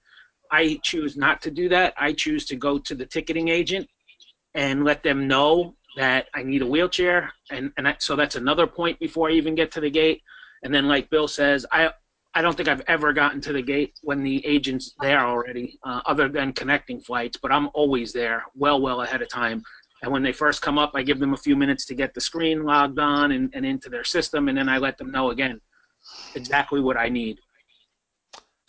I 0.52 0.80
choose 0.84 1.18
not 1.18 1.42
to 1.42 1.52
do 1.52 1.68
that. 1.70 1.96
I 1.98 2.14
choose 2.14 2.46
to 2.46 2.56
go 2.56 2.78
to 2.78 2.94
the 2.94 3.08
ticketing 3.08 3.48
agent 3.48 3.88
and 4.54 4.84
let 4.84 5.02
them 5.02 5.28
know 5.28 5.76
that 6.00 6.27
I 6.34 6.44
need 6.44 6.62
a 6.62 6.65
wheelchair. 6.65 7.29
And, 7.51 7.74
and 7.77 7.86
I, 7.86 7.96
so 8.00 8.15
that's 8.15 8.38
another 8.38 8.65
point 8.65 8.98
before 9.00 9.29
I 9.29 9.34
even 9.34 9.53
get 9.53 9.70
to 9.74 9.82
the 9.82 9.89
gate. 9.89 10.24
And 10.63 10.74
then, 10.74 10.88
like 10.88 11.10
Bill 11.10 11.27
says, 11.27 11.65
I 11.72 11.91
I 12.34 12.41
don't 12.41 12.56
think 12.56 12.70
I've 12.70 12.84
ever 12.88 13.12
gotten 13.12 13.41
to 13.41 13.53
the 13.53 13.62
gate 13.62 14.00
when 14.01 14.24
the 14.24 14.46
agent's 14.46 14.94
there 15.01 15.20
already, 15.20 15.77
uh, 15.84 16.01
other 16.06 16.29
than 16.29 16.53
connecting 16.53 17.01
flights. 17.01 17.38
But 17.41 17.51
I'm 17.51 17.70
always 17.74 18.13
there, 18.13 18.46
well, 18.56 18.79
well 18.79 19.01
ahead 19.01 19.22
of 19.22 19.29
time. 19.29 19.62
And 20.01 20.12
when 20.12 20.24
they 20.24 20.32
first 20.32 20.62
come 20.62 20.77
up, 20.77 20.91
I 20.96 21.03
give 21.03 21.20
them 21.20 21.34
a 21.34 21.38
few 21.38 21.58
minutes 21.58 21.86
to 21.88 21.96
get 21.96 22.13
the 22.13 22.22
screen 22.22 22.63
logged 22.63 23.00
on 23.00 23.34
and, 23.34 23.51
and 23.53 23.65
into 23.65 23.89
their 23.89 24.06
system, 24.06 24.48
and 24.48 24.58
then 24.58 24.70
I 24.70 24.77
let 24.77 24.98
them 24.98 25.12
know 25.12 25.32
again 25.32 25.60
exactly 26.36 26.79
what 26.79 26.96
I 26.96 27.10
need. 27.10 27.39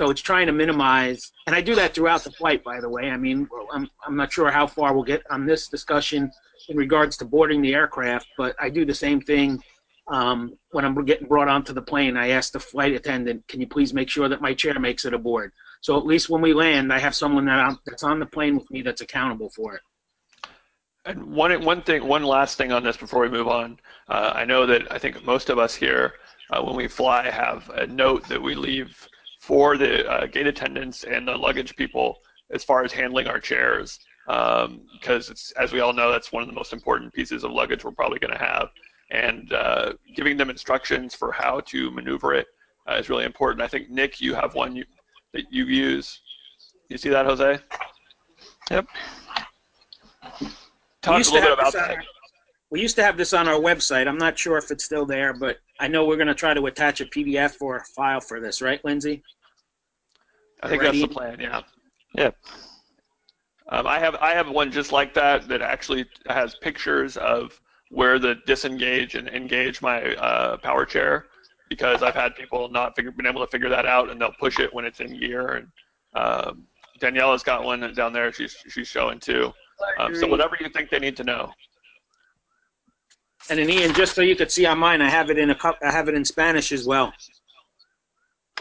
So 0.00 0.08
it's 0.08 0.22
trying 0.22 0.46
to 0.46 0.52
minimize, 0.52 1.30
and 1.46 1.54
I 1.54 1.60
do 1.60 1.74
that 1.74 1.92
throughout 1.92 2.24
the 2.24 2.30
flight, 2.30 2.64
by 2.64 2.80
the 2.80 2.88
way. 2.88 3.10
I 3.10 3.18
mean, 3.18 3.46
I'm, 3.70 3.86
I'm 4.06 4.16
not 4.16 4.32
sure 4.32 4.50
how 4.50 4.66
far 4.66 4.94
we'll 4.94 5.04
get 5.04 5.22
on 5.28 5.44
this 5.44 5.68
discussion 5.68 6.32
in 6.70 6.78
regards 6.78 7.18
to 7.18 7.26
boarding 7.26 7.60
the 7.60 7.74
aircraft, 7.74 8.26
but 8.38 8.56
I 8.58 8.70
do 8.70 8.86
the 8.86 8.94
same 8.94 9.20
thing 9.20 9.62
um, 10.10 10.56
when 10.70 10.86
I'm 10.86 10.94
getting 11.04 11.28
brought 11.28 11.48
onto 11.48 11.74
the 11.74 11.82
plane, 11.82 12.16
I 12.16 12.30
ask 12.30 12.50
the 12.50 12.58
flight 12.58 12.94
attendant, 12.94 13.46
"Can 13.46 13.60
you 13.60 13.66
please 13.66 13.92
make 13.92 14.08
sure 14.08 14.26
that 14.26 14.40
my 14.40 14.54
chair 14.54 14.80
makes 14.80 15.04
it 15.04 15.12
aboard?" 15.12 15.52
So 15.82 15.98
at 15.98 16.06
least 16.06 16.30
when 16.30 16.40
we 16.40 16.54
land, 16.54 16.94
I 16.94 16.98
have 16.98 17.14
someone 17.14 17.44
that 17.44 17.60
I'm, 17.60 17.78
that's 17.84 18.02
on 18.02 18.20
the 18.20 18.26
plane 18.26 18.56
with 18.56 18.70
me 18.70 18.80
that's 18.80 19.02
accountable 19.02 19.50
for 19.50 19.74
it. 19.74 19.82
And 21.04 21.22
one 21.26 21.62
one 21.62 21.82
thing, 21.82 22.08
one 22.08 22.24
last 22.24 22.56
thing 22.56 22.72
on 22.72 22.82
this 22.82 22.96
before 22.96 23.20
we 23.20 23.28
move 23.28 23.48
on. 23.48 23.78
Uh, 24.08 24.32
I 24.34 24.46
know 24.46 24.64
that 24.64 24.90
I 24.90 24.98
think 24.98 25.22
most 25.26 25.50
of 25.50 25.58
us 25.58 25.74
here, 25.74 26.14
uh, 26.48 26.62
when 26.62 26.74
we 26.74 26.88
fly, 26.88 27.28
have 27.28 27.68
a 27.74 27.86
note 27.86 28.26
that 28.28 28.40
we 28.40 28.54
leave 28.54 29.06
for 29.50 29.76
the 29.76 30.08
uh, 30.08 30.26
gate 30.26 30.46
attendants 30.46 31.02
and 31.02 31.26
the 31.26 31.36
luggage 31.36 31.74
people 31.74 32.18
as 32.52 32.62
far 32.62 32.84
as 32.84 32.92
handling 32.92 33.26
our 33.26 33.40
chairs, 33.40 33.98
because 34.26 34.64
um, 34.68 35.32
it's 35.32 35.50
as 35.58 35.72
we 35.72 35.80
all 35.80 35.92
know, 35.92 36.12
that's 36.12 36.30
one 36.30 36.40
of 36.40 36.48
the 36.48 36.54
most 36.54 36.72
important 36.72 37.12
pieces 37.12 37.42
of 37.42 37.50
luggage 37.50 37.84
we're 37.84 37.90
probably 37.90 38.20
going 38.20 38.32
to 38.32 38.38
have 38.38 38.68
and 39.10 39.52
uh, 39.52 39.92
giving 40.14 40.36
them 40.36 40.50
instructions 40.50 41.16
for 41.16 41.32
how 41.32 41.58
to 41.58 41.90
maneuver 41.90 42.32
it 42.32 42.46
uh, 42.88 42.94
is 42.94 43.08
really 43.08 43.24
important. 43.24 43.60
I 43.60 43.66
think 43.66 43.90
Nick, 43.90 44.20
you 44.20 44.34
have 44.34 44.54
one 44.54 44.76
you, 44.76 44.84
that 45.32 45.46
you 45.50 45.64
use. 45.64 46.20
You 46.88 46.96
see 46.96 47.08
that, 47.08 47.26
Jose? 47.26 47.58
Yep. 48.70 48.86
Talk 51.02 51.26
a 51.26 51.28
little 51.28 51.40
bit 51.40 51.52
about 51.54 51.72
that. 51.72 51.90
Our, 51.90 52.02
we 52.70 52.80
used 52.80 52.94
to 52.94 53.02
have 53.02 53.16
this 53.16 53.32
on 53.32 53.48
our 53.48 53.58
website. 53.58 54.06
I'm 54.06 54.16
not 54.16 54.38
sure 54.38 54.58
if 54.58 54.70
it's 54.70 54.84
still 54.84 55.06
there, 55.06 55.32
but 55.32 55.56
I 55.80 55.88
know 55.88 56.06
we're 56.06 56.14
going 56.14 56.28
to 56.28 56.36
try 56.36 56.54
to 56.54 56.66
attach 56.66 57.00
a 57.00 57.06
PDF 57.06 57.56
or 57.60 57.78
a 57.78 57.84
file 57.96 58.20
for 58.20 58.38
this, 58.38 58.62
right, 58.62 58.84
Lindsay? 58.84 59.24
I 60.62 60.68
think 60.68 60.82
that's 60.82 61.00
the 61.00 61.08
plan. 61.08 61.38
Yeah. 61.40 61.62
Yep. 62.14 62.36
Um, 63.70 63.86
I 63.86 63.98
have 63.98 64.16
I 64.16 64.32
have 64.32 64.50
one 64.50 64.70
just 64.72 64.92
like 64.92 65.14
that 65.14 65.48
that 65.48 65.62
actually 65.62 66.04
has 66.28 66.56
pictures 66.56 67.16
of 67.16 67.60
where 67.90 68.18
to 68.18 68.34
disengage 68.46 69.14
and 69.14 69.28
engage 69.28 69.80
my 69.80 70.14
uh, 70.16 70.56
power 70.58 70.84
chair 70.84 71.26
because 71.68 72.02
I've 72.02 72.14
had 72.14 72.34
people 72.34 72.68
not 72.68 72.96
figure, 72.96 73.12
been 73.12 73.26
able 73.26 73.44
to 73.44 73.50
figure 73.50 73.68
that 73.68 73.86
out, 73.86 74.10
and 74.10 74.20
they'll 74.20 74.34
push 74.40 74.58
it 74.58 74.74
when 74.74 74.84
it's 74.84 75.00
in 75.00 75.18
gear. 75.18 75.54
And 75.54 75.68
um, 76.14 76.64
Daniela's 77.00 77.44
got 77.44 77.62
one 77.64 77.94
down 77.94 78.12
there. 78.12 78.32
She's 78.32 78.56
she's 78.68 78.88
showing 78.88 79.20
too. 79.20 79.52
Um, 79.98 80.14
so 80.14 80.26
whatever 80.26 80.56
you 80.60 80.68
think 80.68 80.90
they 80.90 80.98
need 80.98 81.16
to 81.16 81.24
know. 81.24 81.52
And 83.48 83.58
then 83.58 83.70
Ian, 83.70 83.94
just 83.94 84.14
so 84.14 84.20
you 84.20 84.36
could 84.36 84.50
see 84.50 84.66
on 84.66 84.78
mine, 84.78 85.00
I 85.00 85.08
have 85.08 85.30
it 85.30 85.38
in 85.38 85.50
a 85.50 85.54
cup. 85.54 85.78
I 85.82 85.90
have 85.90 86.08
it 86.08 86.14
in 86.14 86.24
Spanish 86.24 86.72
as 86.72 86.86
well. 86.86 87.12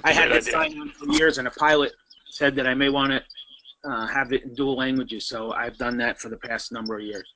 I 0.04 0.14
had 0.14 0.30
Great 0.30 0.44
this 0.44 0.54
idea. 0.54 0.72
sign 0.72 0.82
on 0.82 0.90
for 0.90 1.12
years, 1.14 1.38
and 1.38 1.48
a 1.48 1.52
pilot 1.52 1.94
said 2.30 2.56
that 2.56 2.68
I 2.68 2.74
may 2.74 2.90
want 2.90 3.12
to 3.12 3.90
uh, 3.90 4.08
have 4.08 4.32
it 4.34 4.44
in 4.44 4.54
dual 4.54 4.76
languages. 4.78 5.26
So 5.28 5.52
I've 5.54 5.78
done 5.78 5.98
that 5.98 6.20
for 6.20 6.30
the 6.30 6.38
past 6.38 6.72
number 6.72 6.98
of 6.98 7.04
years. 7.04 7.28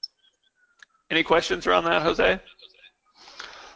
Any 1.09 1.23
questions 1.23 1.67
around 1.67 1.85
that, 1.85 2.01
Jose? 2.01 2.39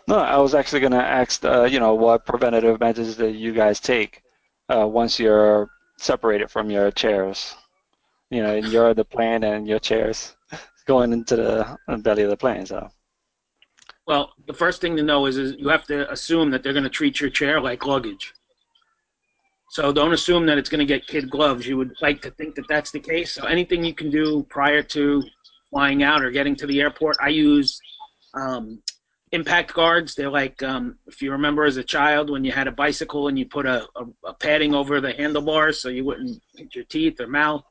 No, 0.08 0.18
I 0.18 0.38
was 0.38 0.56
actually 0.56 0.80
going 0.80 0.94
to 0.94 1.04
ask, 1.04 1.44
uh, 1.44 1.64
you 1.64 1.80
know, 1.80 1.94
what 1.94 2.26
preventative 2.26 2.80
measures 2.80 3.18
that 3.18 3.34
you 3.34 3.54
guys 3.54 3.80
take 3.80 4.22
uh, 4.70 4.88
once 4.88 5.20
you're 5.20 5.70
separated 5.98 6.50
from 6.50 6.70
your 6.70 6.92
chairs. 6.92 7.56
You 8.30 8.44
know, 8.44 8.56
and 8.56 8.68
you're 8.68 8.94
the 8.94 9.06
plane 9.06 9.44
and 9.44 9.68
your 9.68 9.80
chairs 9.80 10.36
going 10.86 11.14
into 11.14 11.36
the 11.36 11.78
belly 12.00 12.24
of 12.24 12.30
the 12.30 12.38
plane. 12.38 12.66
So, 12.66 12.90
Well, 14.06 14.34
the 14.48 14.54
first 14.54 14.82
thing 14.82 14.98
to 14.98 15.04
know 15.04 15.26
is, 15.26 15.38
is 15.38 15.56
you 15.58 15.70
have 15.70 15.86
to 15.86 16.10
assume 16.12 16.52
that 16.52 16.64
they're 16.64 16.74
going 16.74 16.84
to 16.84 16.90
treat 16.90 17.22
your 17.22 17.30
chair 17.30 17.62
like 17.62 17.86
luggage. 17.86 18.34
So 19.70 19.92
don't 19.92 20.14
assume 20.14 20.46
that 20.46 20.58
it's 20.58 20.70
going 20.70 20.80
to 20.80 20.86
get 20.86 21.08
kid 21.08 21.30
gloves. 21.30 21.68
You 21.68 21.78
would 21.78 21.94
like 22.02 22.22
to 22.22 22.32
think 22.32 22.56
that 22.56 22.68
that's 22.68 22.92
the 22.92 23.00
case. 23.00 23.34
So 23.34 23.46
anything 23.46 23.84
you 23.84 23.94
can 23.94 24.10
do 24.10 24.46
prior 24.50 24.82
to 24.84 25.24
flying 25.70 26.04
out 26.04 26.24
or 26.24 26.32
getting 26.32 26.56
to 26.58 26.68
the 26.68 26.80
airport, 26.82 27.18
I 27.22 27.30
use 27.30 27.80
um, 28.34 28.82
impact 29.32 29.74
guards. 29.74 30.16
They're 30.16 30.30
like, 30.30 30.64
um, 30.64 30.98
if 31.06 31.22
you 31.22 31.32
remember 31.32 31.66
as 31.66 31.78
a 31.78 31.84
child 31.84 32.30
when 32.30 32.46
you 32.46 32.52
had 32.52 32.68
a 32.68 32.72
bicycle 32.72 33.28
and 33.28 33.38
you 33.38 33.46
put 33.46 33.66
a, 33.66 33.88
a, 33.96 34.06
a 34.26 34.34
padding 34.34 34.74
over 34.74 35.02
the 35.02 35.14
handlebars 35.14 35.82
so 35.82 35.90
you 35.90 36.06
wouldn't 36.06 36.42
hit 36.56 36.74
your 36.74 36.86
teeth 36.86 37.20
or 37.20 37.28
mouth. 37.28 37.64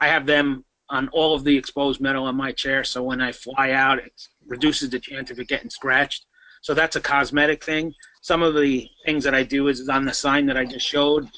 I 0.00 0.08
have 0.08 0.26
them 0.26 0.64
on 0.90 1.08
all 1.08 1.34
of 1.34 1.44
the 1.44 1.56
exposed 1.56 2.00
metal 2.00 2.24
on 2.24 2.36
my 2.36 2.52
chair, 2.52 2.84
so 2.84 3.02
when 3.02 3.20
I 3.20 3.32
fly 3.32 3.70
out, 3.70 3.98
it 3.98 4.12
reduces 4.46 4.90
the 4.90 5.00
chance 5.00 5.30
of 5.30 5.38
it 5.38 5.48
getting 5.48 5.70
scratched. 5.70 6.26
So 6.62 6.74
that's 6.74 6.96
a 6.96 7.00
cosmetic 7.00 7.64
thing. 7.64 7.92
Some 8.24 8.42
of 8.42 8.54
the 8.54 8.88
things 9.04 9.22
that 9.24 9.34
I 9.34 9.42
do 9.42 9.68
is 9.68 9.86
on 9.90 10.06
the 10.06 10.14
sign 10.14 10.46
that 10.46 10.56
I 10.56 10.64
just 10.64 10.86
showed. 10.86 11.28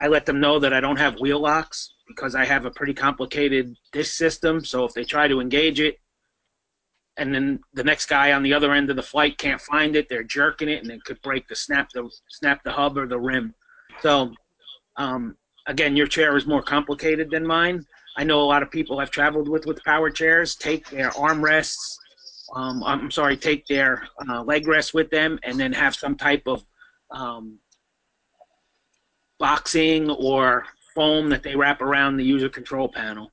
I 0.00 0.08
let 0.08 0.24
them 0.24 0.40
know 0.40 0.58
that 0.58 0.72
I 0.72 0.80
don't 0.80 0.96
have 0.96 1.20
wheel 1.20 1.38
locks 1.38 1.92
because 2.08 2.34
I 2.34 2.46
have 2.46 2.64
a 2.64 2.70
pretty 2.70 2.94
complicated 2.94 3.76
disc 3.92 4.14
system. 4.14 4.64
So 4.64 4.86
if 4.86 4.94
they 4.94 5.04
try 5.04 5.28
to 5.28 5.40
engage 5.40 5.80
it, 5.80 5.98
and 7.18 7.34
then 7.34 7.60
the 7.74 7.84
next 7.84 8.06
guy 8.06 8.32
on 8.32 8.42
the 8.42 8.54
other 8.54 8.72
end 8.72 8.88
of 8.88 8.96
the 8.96 9.02
flight 9.02 9.36
can't 9.36 9.60
find 9.60 9.94
it, 9.94 10.08
they're 10.08 10.24
jerking 10.24 10.70
it, 10.70 10.82
and 10.82 10.90
it 10.90 11.04
could 11.04 11.20
break 11.20 11.46
the 11.46 11.54
snap 11.54 11.90
the 11.92 12.08
snap 12.30 12.64
the 12.64 12.72
hub 12.72 12.96
or 12.96 13.06
the 13.06 13.20
rim. 13.20 13.54
So 14.00 14.32
um, 14.96 15.36
again, 15.66 15.94
your 15.94 16.06
chair 16.06 16.38
is 16.38 16.46
more 16.46 16.62
complicated 16.62 17.30
than 17.30 17.46
mine. 17.46 17.84
I 18.16 18.24
know 18.24 18.40
a 18.40 18.48
lot 18.48 18.62
of 18.62 18.70
people 18.70 18.98
I've 18.98 19.10
traveled 19.10 19.46
with 19.46 19.66
with 19.66 19.84
power 19.84 20.08
chairs 20.08 20.56
take 20.56 20.88
their 20.88 21.10
armrests. 21.10 21.98
Um, 22.54 22.82
I'm 22.84 23.10
sorry, 23.10 23.36
take 23.36 23.66
their 23.66 24.08
uh, 24.28 24.42
leg 24.42 24.66
rest 24.66 24.92
with 24.92 25.10
them, 25.10 25.38
and 25.42 25.58
then 25.58 25.72
have 25.72 25.94
some 25.94 26.16
type 26.16 26.42
of 26.46 26.64
um, 27.10 27.58
boxing 29.38 30.10
or 30.10 30.64
foam 30.94 31.28
that 31.30 31.42
they 31.42 31.54
wrap 31.54 31.80
around 31.80 32.16
the 32.16 32.24
user 32.24 32.48
control 32.48 32.88
panel. 32.88 33.30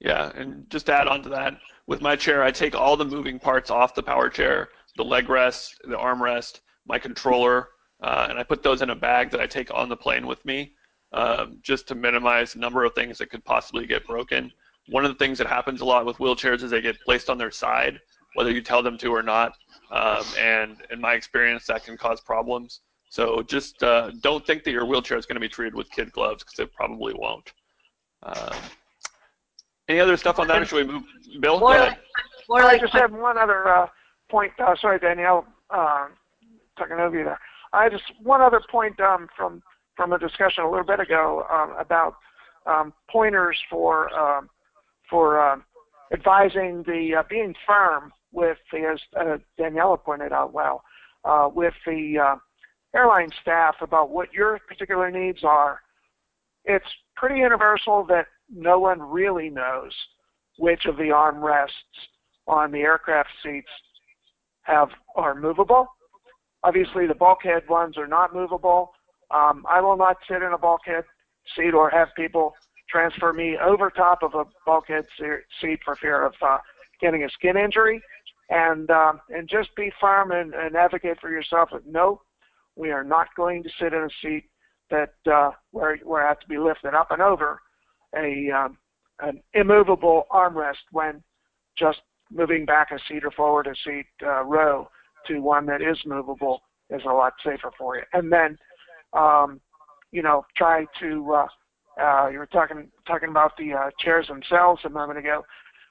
Yeah, 0.00 0.30
and 0.36 0.68
just 0.70 0.88
add 0.88 1.08
on 1.08 1.22
to 1.24 1.28
that, 1.30 1.58
with 1.88 2.00
my 2.00 2.14
chair, 2.14 2.42
I 2.42 2.50
take 2.50 2.74
all 2.76 2.96
the 2.96 3.04
moving 3.04 3.38
parts 3.38 3.70
off 3.70 3.94
the 3.94 4.02
power 4.02 4.28
chair, 4.28 4.68
the 4.96 5.04
leg 5.04 5.28
rest, 5.28 5.80
the 5.84 5.98
arm 5.98 6.22
rest, 6.22 6.60
my 6.86 6.98
controller, 6.98 7.68
uh, 8.02 8.26
and 8.30 8.38
I 8.38 8.42
put 8.44 8.62
those 8.62 8.82
in 8.82 8.90
a 8.90 8.94
bag 8.94 9.30
that 9.30 9.40
I 9.40 9.46
take 9.46 9.72
on 9.74 9.88
the 9.88 9.96
plane 9.96 10.26
with 10.26 10.44
me, 10.44 10.74
um, 11.12 11.58
just 11.62 11.88
to 11.88 11.94
minimize 11.94 12.52
the 12.52 12.60
number 12.60 12.84
of 12.84 12.94
things 12.94 13.18
that 13.18 13.30
could 13.30 13.44
possibly 13.44 13.86
get 13.86 14.06
broken. 14.06 14.52
One 14.90 15.04
of 15.04 15.10
the 15.10 15.18
things 15.18 15.38
that 15.38 15.46
happens 15.46 15.80
a 15.80 15.84
lot 15.84 16.06
with 16.06 16.16
wheelchairs 16.18 16.62
is 16.62 16.70
they 16.70 16.80
get 16.80 17.00
placed 17.00 17.28
on 17.28 17.38
their 17.38 17.50
side, 17.50 18.00
whether 18.34 18.50
you 18.50 18.62
tell 18.62 18.82
them 18.82 18.96
to 18.98 19.14
or 19.14 19.22
not, 19.22 19.52
um, 19.90 20.24
and 20.38 20.76
in 20.90 21.00
my 21.00 21.14
experience, 21.14 21.66
that 21.66 21.84
can 21.84 21.96
cause 21.96 22.20
problems. 22.20 22.80
So 23.10 23.42
just 23.42 23.82
uh, 23.82 24.10
don't 24.22 24.46
think 24.46 24.64
that 24.64 24.70
your 24.70 24.84
wheelchair 24.84 25.16
is 25.16 25.26
going 25.26 25.36
to 25.36 25.40
be 25.40 25.48
treated 25.48 25.74
with 25.74 25.90
kid 25.90 26.12
gloves 26.12 26.44
because 26.44 26.58
it 26.58 26.72
probably 26.74 27.14
won't. 27.14 27.52
Um, 28.22 28.56
any 29.88 30.00
other 30.00 30.16
stuff 30.16 30.38
on 30.38 30.46
that, 30.48 30.60
or 30.60 30.64
should 30.66 30.86
we 30.86 30.92
move? 30.92 31.02
Bill, 31.40 31.58
go 31.58 31.72
ahead. 31.72 31.98
like, 32.48 32.64
I 32.64 32.78
just 32.78 32.92
had 32.92 33.10
one 33.10 33.38
other 33.38 33.66
uh, 33.68 33.86
point. 34.30 34.52
Uh, 34.58 34.76
sorry, 34.80 34.98
Danielle, 34.98 35.46
uh, 35.70 36.08
talking 36.78 36.98
over 36.98 37.16
you 37.16 37.24
there. 37.24 37.40
I 37.72 37.88
just 37.88 38.04
one 38.22 38.42
other 38.42 38.60
point 38.70 39.00
um, 39.00 39.28
from 39.34 39.62
from 39.96 40.12
a 40.12 40.18
discussion 40.18 40.64
a 40.64 40.70
little 40.70 40.84
bit 40.84 41.00
ago 41.00 41.46
um, 41.50 41.74
about 41.78 42.16
um, 42.66 42.92
pointers 43.10 43.58
for 43.70 44.12
um, 44.14 44.50
for 45.08 45.40
um, 45.40 45.64
advising 46.12 46.82
the 46.86 47.16
uh, 47.18 47.22
being 47.28 47.54
firm 47.66 48.12
with 48.32 48.58
the, 48.72 48.78
as 48.80 49.00
uh, 49.18 49.38
Daniela 49.58 50.02
pointed 50.02 50.32
out 50.32 50.52
well, 50.52 50.82
uh, 51.24 51.48
with 51.52 51.74
the 51.86 52.18
uh, 52.18 52.36
airline 52.94 53.30
staff 53.42 53.76
about 53.80 54.10
what 54.10 54.32
your 54.32 54.58
particular 54.68 55.10
needs 55.10 55.44
are. 55.44 55.80
It's 56.64 56.86
pretty 57.16 57.40
universal 57.40 58.04
that 58.08 58.26
no 58.54 58.78
one 58.78 59.00
really 59.00 59.50
knows 59.50 59.92
which 60.58 60.86
of 60.86 60.96
the 60.96 61.04
armrests 61.04 61.68
on 62.46 62.72
the 62.72 62.80
aircraft 62.80 63.30
seats 63.42 63.68
have 64.62 64.88
are 65.14 65.34
movable. 65.34 65.86
Obviously, 66.64 67.06
the 67.06 67.14
bulkhead 67.14 67.62
ones 67.68 67.96
are 67.96 68.06
not 68.06 68.34
movable. 68.34 68.92
Um, 69.30 69.64
I 69.70 69.80
will 69.80 69.96
not 69.96 70.16
sit 70.28 70.42
in 70.42 70.52
a 70.52 70.58
bulkhead 70.58 71.04
seat 71.56 71.72
or 71.72 71.90
have 71.90 72.08
people 72.16 72.54
transfer 72.88 73.32
me 73.32 73.56
over 73.62 73.90
top 73.90 74.22
of 74.22 74.34
a 74.34 74.44
bulkhead 74.64 75.06
seat 75.60 75.80
for 75.84 75.96
fear 75.96 76.24
of 76.24 76.34
uh, 76.42 76.58
getting 77.00 77.24
a 77.24 77.30
skin 77.30 77.56
injury. 77.56 78.02
And 78.50 78.90
um, 78.90 79.20
and 79.28 79.46
just 79.46 79.68
be 79.76 79.92
firm 80.00 80.30
and, 80.32 80.54
and 80.54 80.74
advocate 80.74 81.20
for 81.20 81.30
yourself. 81.30 81.68
That 81.70 81.86
no, 81.86 82.22
we 82.76 82.90
are 82.90 83.04
not 83.04 83.26
going 83.36 83.62
to 83.62 83.68
sit 83.78 83.92
in 83.92 84.02
a 84.02 84.08
seat 84.22 84.44
that 84.90 85.12
uh, 85.30 85.50
where 85.72 85.98
where 85.98 86.24
I 86.24 86.28
have 86.28 86.40
to 86.40 86.48
be 86.48 86.56
lifted 86.56 86.94
up 86.94 87.10
and 87.10 87.20
over 87.20 87.60
a 88.16 88.50
um, 88.50 88.78
an 89.20 89.42
immovable 89.52 90.24
armrest 90.32 90.76
when 90.92 91.22
just 91.76 91.98
moving 92.30 92.64
back 92.64 92.90
a 92.90 92.98
seat 93.06 93.22
or 93.22 93.30
forward 93.32 93.66
a 93.66 93.74
seat 93.84 94.06
uh, 94.22 94.42
row 94.44 94.88
to 95.26 95.40
one 95.40 95.66
that 95.66 95.82
is 95.82 95.98
movable 96.06 96.62
is 96.88 97.02
a 97.04 97.12
lot 97.12 97.34
safer 97.44 97.70
for 97.76 97.96
you. 97.96 98.02
And 98.14 98.32
then, 98.32 98.56
um, 99.12 99.60
you 100.10 100.22
know, 100.22 100.46
try 100.56 100.86
to. 101.00 101.34
Uh, 101.34 101.46
uh, 102.00 102.28
you 102.28 102.38
were 102.38 102.46
talking 102.46 102.88
talking 103.06 103.28
about 103.28 103.56
the 103.56 103.72
uh, 103.72 103.90
chairs 103.98 104.28
themselves 104.28 104.82
a 104.84 104.88
moment 104.88 105.18
ago. 105.18 105.44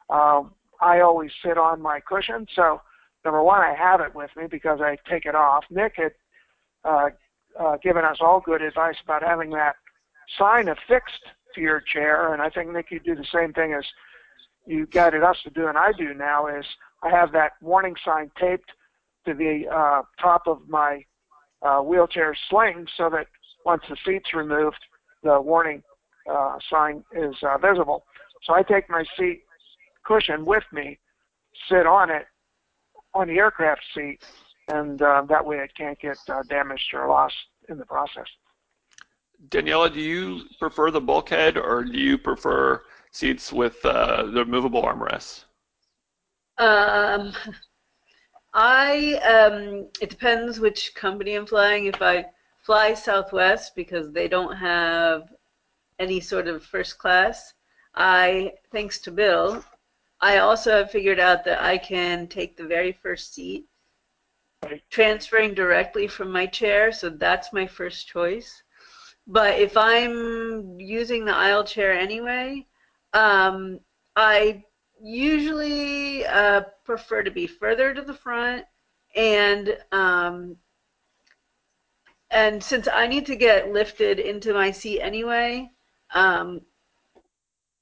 Um, 0.10 0.54
I 0.82 1.02
always 1.02 1.32
sit 1.43 1.58
on 1.58 1.82
my 1.82 2.00
cushion, 2.00 2.48
so 2.56 2.82
number 3.26 3.43
one, 3.43 3.62
I 3.62 3.74
have 3.74 4.00
it 4.00 4.15
with 4.15 4.30
me 4.38 4.46
because 4.50 4.80
I 4.82 4.98
take 5.10 5.26
it 5.26 5.36
off. 5.36 5.65
Nick 5.70 5.93
had 5.96 6.13
uh, 6.86 7.10
uh, 7.60 7.78
given 7.78 8.06
us 8.06 8.17
all 8.22 8.39
good 8.39 8.62
advice 8.62 8.96
about 9.04 9.24
having 9.24 9.50
that 9.52 9.76
sign 10.38 10.67
affixed 10.67 11.26
to 11.56 11.62
your 11.62 11.82
chair, 11.82 12.34
and 12.34 12.41
I 12.41 12.50
think 12.50 12.72
Nick, 12.72 12.91
you 12.91 13.00
do 13.00 13.15
the 13.15 13.26
same 13.34 13.54
thing 13.54 13.74
as 13.74 13.84
you 14.65 14.86
guided 14.86 15.24
us 15.24 15.38
to 15.43 15.50
do, 15.50 15.67
and 15.67 15.78
I 15.78 15.91
do 15.91 16.13
now. 16.13 16.48
Is 16.48 16.65
I 17.04 17.10
have 17.10 17.32
that 17.34 17.54
warning 17.62 17.96
sign 18.06 18.32
taped 18.39 18.72
to 19.26 19.34
the 19.34 19.67
uh, 19.67 20.04
top 20.22 20.48
of 20.48 20.70
my 20.70 21.04
uh, 21.62 21.80
wheelchair 21.80 22.38
sling, 22.50 22.88
so 22.96 23.10
that 23.10 23.28
once 23.65 23.84
the 23.89 23.98
seat's 24.06 24.34
removed, 24.34 24.78
the 25.24 25.41
warning 25.41 25.84
uh, 26.30 26.58
sign 26.70 27.04
is 27.13 27.36
uh, 27.44 27.58
visible. 27.58 28.06
So 28.44 28.54
I 28.54 28.63
take 28.63 28.90
my 28.90 29.04
seat 29.18 29.44
cushion 30.06 30.46
with 30.46 30.63
me, 30.72 31.00
sit 31.70 31.86
on 31.86 32.10
it 32.10 32.26
on 33.13 33.28
the 33.28 33.38
aircraft 33.38 33.82
seat, 33.94 34.20
and 34.68 35.02
uh, 35.02 35.24
that 35.28 35.46
way 35.46 35.58
it 35.58 35.72
can't 35.76 36.00
get 36.00 36.18
uh, 36.30 36.44
damaged 36.50 36.94
or 36.94 37.08
lost 37.08 37.36
in 37.70 37.78
the 37.78 37.86
process. 37.86 38.28
Daniela, 39.50 39.94
do 39.94 40.00
you 40.00 40.42
prefer 40.60 40.92
the 40.92 41.02
bulkhead 41.02 41.58
or 41.58 41.84
do 41.84 41.98
you 41.98 42.18
prefer 42.18 42.82
seats 43.12 43.54
with 43.54 43.84
uh, 43.86 44.24
the 44.34 44.44
movable 44.46 44.82
armrests? 44.82 45.46
Um, 46.58 47.34
I 48.54 49.13
um, 49.18 49.88
it 50.02 50.10
depends 50.10 50.60
which 50.60 50.96
company 50.96 51.36
I'm 51.36 51.46
flying. 51.46 51.86
If 51.86 52.02
I 52.02 52.26
fly 52.63 52.96
Southwest 52.96 53.76
because 53.76 54.12
they 54.12 54.28
don't 54.28 54.56
have 54.56 55.30
any 56.00 56.20
sort 56.20 56.48
of 56.48 56.64
first 56.64 56.98
class, 56.98 57.54
I 57.96 58.54
thanks 58.72 59.00
to 59.00 59.12
Bill, 59.12 59.64
I 60.22 60.38
also 60.38 60.72
have 60.72 60.92
figured 60.92 61.20
out 61.20 61.44
that 61.46 61.62
I 61.62 61.78
can 61.78 62.28
take 62.28 62.58
the 62.58 62.66
very 62.66 62.92
first 62.92 63.34
seat, 63.34 63.66
transferring 64.90 65.54
directly 65.54 66.08
from 66.08 66.32
my 66.32 66.46
chair. 66.46 66.92
So 66.92 67.10
that's 67.10 67.54
my 67.54 67.68
first 67.68 68.08
choice. 68.08 68.64
But 69.28 69.60
if 69.60 69.76
I'm 69.76 70.80
using 70.80 71.26
the 71.26 71.36
aisle 71.36 71.64
chair 71.64 71.94
anyway, 71.94 72.66
um, 73.14 73.80
I 74.16 74.64
usually 75.02 76.26
uh, 76.26 76.62
prefer 76.86 77.24
to 77.24 77.32
be 77.32 77.46
further 77.46 77.94
to 77.94 78.02
the 78.02 78.14
front, 78.14 78.66
and 79.16 79.78
um, 79.92 80.58
and 82.32 82.64
since 82.64 82.88
I 82.88 83.08
need 83.08 83.26
to 83.28 83.36
get 83.36 83.72
lifted 83.72 84.20
into 84.20 84.54
my 84.54 84.72
seat 84.72 85.02
anyway, 85.02 85.70
um, 86.13 86.62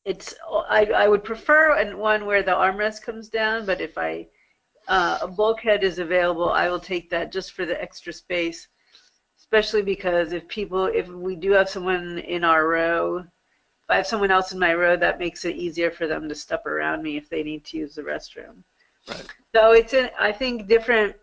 it's 0.05 0.35
I, 0.69 0.85
I 0.85 1.07
would 1.07 1.23
prefer 1.23 1.95
one 1.95 2.25
where 2.25 2.43
the 2.43 2.51
armrest 2.51 3.01
comes 3.01 3.29
down, 3.29 3.65
but 3.65 3.81
if 3.81 3.97
I 3.97 4.27
uh, 4.88 5.19
a 5.21 5.27
bulkhead 5.27 5.83
is 5.83 5.99
available, 5.99 6.49
I 6.49 6.69
will 6.69 6.79
take 6.79 7.09
that 7.09 7.31
just 7.31 7.53
for 7.53 7.65
the 7.65 7.81
extra 7.81 8.13
space. 8.13 8.67
Especially 9.38 9.83
because 9.83 10.33
if 10.33 10.47
people, 10.47 10.85
if 10.85 11.07
we 11.07 11.35
do 11.35 11.51
have 11.51 11.69
someone 11.69 12.17
in 12.19 12.43
our 12.43 12.67
row, 12.67 13.17
if 13.17 13.89
I 13.89 13.95
have 13.97 14.07
someone 14.07 14.31
else 14.31 14.53
in 14.53 14.59
my 14.59 14.73
row, 14.73 14.97
that 14.97 15.19
makes 15.19 15.45
it 15.45 15.55
easier 15.55 15.91
for 15.91 16.07
them 16.07 16.27
to 16.27 16.33
step 16.33 16.65
around 16.65 17.03
me 17.03 17.15
if 17.15 17.29
they 17.29 17.43
need 17.43 17.63
to 17.65 17.77
use 17.77 17.93
the 17.93 18.01
restroom. 18.01 18.63
Right. 19.07 19.27
So 19.53 19.73
it's, 19.73 19.93
in, 19.93 20.09
I 20.19 20.31
think, 20.31 20.67
different, 20.67 21.15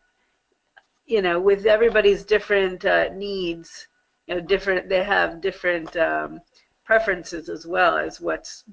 you 1.04 1.20
know, 1.20 1.40
with 1.40 1.66
everybody's 1.66 2.22
different 2.24 2.84
uh, 2.84 3.08
needs, 3.12 3.88
you 4.28 4.36
know, 4.36 4.40
different, 4.40 4.88
they 4.88 5.02
have 5.02 5.40
different 5.40 5.96
um, 5.96 6.40
preferences 6.84 7.48
as 7.48 7.66
well 7.66 7.96
as 7.96 8.20
what's, 8.20 8.64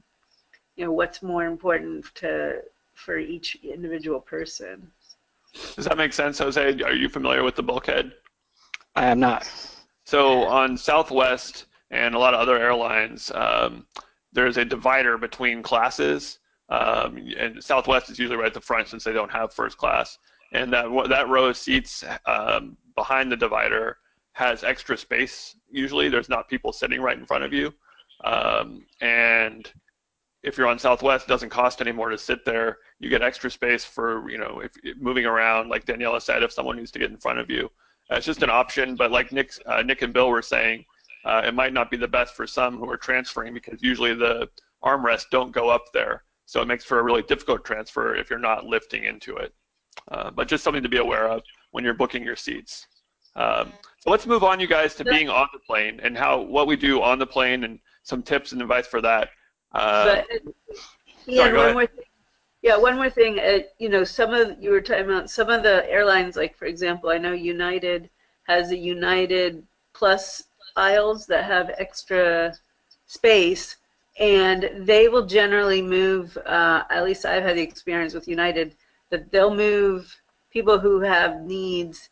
you 0.75 0.85
know, 0.85 0.91
what's 0.91 1.21
more 1.21 1.45
important 1.45 2.05
to 2.15 2.61
for 2.93 3.17
each 3.17 3.57
individual 3.63 4.19
person. 4.19 4.91
Does 5.75 5.85
that 5.85 5.97
make 5.97 6.13
sense, 6.13 6.37
Jose? 6.39 6.81
Are 6.81 6.93
you 6.93 7.09
familiar 7.09 7.43
with 7.43 7.55
the 7.55 7.63
bulkhead? 7.63 8.11
I 8.95 9.05
am 9.05 9.19
not. 9.19 9.49
So 10.05 10.43
on 10.43 10.77
Southwest 10.77 11.65
and 11.91 12.13
a 12.13 12.19
lot 12.19 12.33
of 12.33 12.39
other 12.39 12.57
airlines, 12.57 13.31
um, 13.33 13.85
there's 14.33 14.57
a 14.57 14.65
divider 14.65 15.17
between 15.17 15.63
classes. 15.63 16.39
Um, 16.69 17.17
and 17.37 17.63
Southwest 17.63 18.09
is 18.09 18.19
usually 18.19 18.37
right 18.37 18.47
at 18.47 18.53
the 18.53 18.61
front 18.61 18.89
since 18.89 19.03
they 19.03 19.13
don't 19.13 19.31
have 19.31 19.53
first 19.53 19.77
class. 19.77 20.17
And 20.51 20.73
that 20.73 20.85
that 21.09 21.29
row 21.29 21.45
of 21.45 21.57
seats 21.57 22.03
um, 22.25 22.75
behind 22.95 23.31
the 23.31 23.37
divider 23.37 23.97
has 24.33 24.63
extra 24.63 24.97
space. 24.97 25.55
Usually, 25.71 26.09
there's 26.09 26.29
not 26.29 26.47
people 26.47 26.73
sitting 26.73 27.01
right 27.01 27.17
in 27.17 27.25
front 27.25 27.43
of 27.43 27.53
you. 27.53 27.73
Um, 28.23 28.85
and 29.01 29.71
if 30.43 30.57
you're 30.57 30.67
on 30.67 30.79
Southwest, 30.79 31.25
it 31.25 31.29
doesn't 31.29 31.49
cost 31.49 31.81
any 31.81 31.91
more 31.91 32.09
to 32.09 32.17
sit 32.17 32.45
there. 32.45 32.77
You 32.99 33.09
get 33.09 33.21
extra 33.21 33.51
space 33.51 33.83
for, 33.83 34.29
you 34.29 34.37
know, 34.37 34.61
if 34.63 34.73
moving 34.99 35.25
around, 35.25 35.69
like 35.69 35.85
Daniela 35.85 36.21
said, 36.21 36.43
if 36.43 36.51
someone 36.51 36.77
needs 36.77 36.91
to 36.91 36.99
get 36.99 37.11
in 37.11 37.17
front 37.17 37.39
of 37.39 37.49
you. 37.49 37.69
Uh, 38.11 38.15
it's 38.15 38.25
just 38.25 38.43
an 38.43 38.49
option, 38.49 38.95
but 38.95 39.11
like 39.11 39.31
Nick, 39.31 39.53
uh, 39.65 39.81
Nick 39.81 40.01
and 40.01 40.13
Bill 40.13 40.29
were 40.29 40.41
saying, 40.41 40.85
uh, 41.25 41.41
it 41.45 41.53
might 41.53 41.73
not 41.73 41.91
be 41.91 41.97
the 41.97 42.07
best 42.07 42.35
for 42.35 42.47
some 42.47 42.77
who 42.77 42.89
are 42.89 42.97
transferring 42.97 43.53
because 43.53 43.81
usually 43.81 44.13
the 44.13 44.49
armrests 44.83 45.29
don't 45.29 45.51
go 45.51 45.69
up 45.69 45.85
there. 45.93 46.23
So 46.45 46.61
it 46.61 46.67
makes 46.67 46.83
for 46.83 46.99
a 46.99 47.03
really 47.03 47.21
difficult 47.23 47.63
transfer 47.65 48.15
if 48.15 48.29
you're 48.29 48.39
not 48.39 48.65
lifting 48.65 49.03
into 49.03 49.35
it. 49.35 49.53
Uh, 50.11 50.31
but 50.31 50.47
just 50.47 50.63
something 50.63 50.81
to 50.81 50.89
be 50.89 50.97
aware 50.97 51.27
of 51.27 51.43
when 51.71 51.83
you're 51.83 51.93
booking 51.93 52.23
your 52.23 52.35
seats. 52.35 52.87
Um, 53.35 53.71
so 53.99 54.09
let's 54.09 54.25
move 54.25 54.43
on, 54.43 54.59
you 54.59 54.67
guys, 54.67 54.95
to 54.95 55.03
being 55.03 55.29
on 55.29 55.47
the 55.53 55.59
plane 55.59 55.99
and 56.01 56.17
how 56.17 56.41
what 56.41 56.67
we 56.67 56.75
do 56.75 57.01
on 57.01 57.19
the 57.19 57.27
plane 57.27 57.63
and 57.65 57.79
some 58.03 58.23
tips 58.23 58.51
and 58.51 58.61
advice 58.61 58.87
for 58.87 59.01
that. 59.01 59.29
Uh, 59.73 60.21
but 60.31 60.41
yeah, 61.25 61.45
sorry, 61.45 61.57
one 61.57 61.73
more 61.73 61.87
thing. 61.87 62.05
Yeah, 62.61 62.77
one 62.77 62.95
more 62.95 63.09
thing. 63.09 63.39
Uh, 63.39 63.59
you 63.77 63.87
know, 63.89 64.03
some 64.03 64.33
of 64.33 64.61
you 64.61 64.71
were 64.71 64.81
talking 64.81 65.05
about 65.05 65.29
some 65.29 65.49
of 65.49 65.63
the 65.63 65.89
airlines, 65.89 66.35
like 66.35 66.57
for 66.57 66.65
example, 66.65 67.09
I 67.09 67.17
know 67.17 67.31
United 67.33 68.09
has 68.43 68.71
a 68.71 68.77
United 68.77 69.65
Plus 69.93 70.43
aisles 70.75 71.25
that 71.27 71.45
have 71.45 71.71
extra 71.77 72.53
space, 73.05 73.77
and 74.19 74.69
they 74.75 75.07
will 75.07 75.25
generally 75.25 75.81
move. 75.81 76.37
Uh, 76.45 76.83
at 76.89 77.03
least 77.03 77.25
I've 77.25 77.43
had 77.43 77.57
the 77.57 77.61
experience 77.61 78.13
with 78.13 78.27
United 78.27 78.75
that 79.09 79.31
they'll 79.31 79.55
move 79.55 80.15
people 80.51 80.79
who 80.79 80.99
have 80.99 81.41
needs 81.41 82.09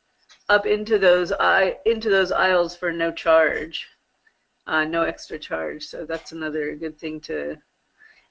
up 0.49 0.65
into 0.65 0.97
those 0.97 1.31
into 1.85 2.09
those 2.09 2.31
aisles 2.31 2.75
for 2.75 2.91
no 2.91 3.11
charge 3.11 3.87
uh, 4.67 4.83
no 4.83 5.03
extra 5.03 5.39
charge. 5.39 5.83
So 5.83 6.05
that's 6.05 6.31
another 6.31 6.75
good 6.75 6.99
thing 6.99 7.19
to, 7.21 7.57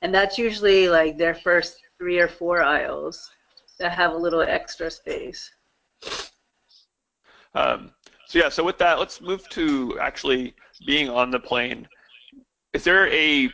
and 0.03 0.14
that's 0.14 0.38
usually 0.38 0.88
like 0.88 1.18
their 1.18 1.35
first 1.35 1.79
three 1.99 2.18
or 2.18 2.29
four 2.29 2.62
aisles 2.62 3.31
that 3.79 3.92
have 3.92 4.12
a 4.12 4.16
little 4.16 4.42
extra 4.42 4.90
space. 4.90 5.51
Um, 7.55 7.90
so 8.27 8.38
yeah, 8.38 8.49
so 8.49 8.62
with 8.62 8.79
that, 8.79 8.99
let's 8.99 9.20
move 9.20 9.49
to 9.51 9.99
actually 10.01 10.55
being 10.87 11.09
on 11.09 11.31
the 11.31 11.40
plane. 11.40 11.88
Is 12.75 12.85
there 12.85 13.09
a 13.09 13.51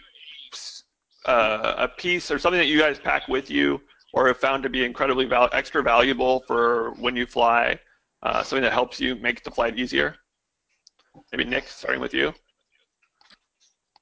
uh, 1.26 1.74
a 1.78 1.88
piece 1.88 2.30
or 2.32 2.38
something 2.38 2.58
that 2.58 2.66
you 2.66 2.78
guys 2.78 2.98
pack 2.98 3.28
with 3.28 3.48
you 3.48 3.80
or 4.12 4.26
have 4.26 4.38
found 4.38 4.62
to 4.64 4.68
be 4.68 4.84
incredibly 4.84 5.24
val 5.24 5.48
extra 5.52 5.82
valuable 5.82 6.42
for 6.48 6.90
when 6.98 7.14
you 7.14 7.26
fly, 7.26 7.78
uh, 8.24 8.42
something 8.42 8.62
that 8.64 8.72
helps 8.72 9.00
you 9.00 9.14
make 9.16 9.44
the 9.44 9.50
flight 9.50 9.78
easier? 9.78 10.16
Maybe 11.30 11.44
Nick, 11.44 11.68
starting 11.68 12.00
with 12.00 12.12
you. 12.12 12.34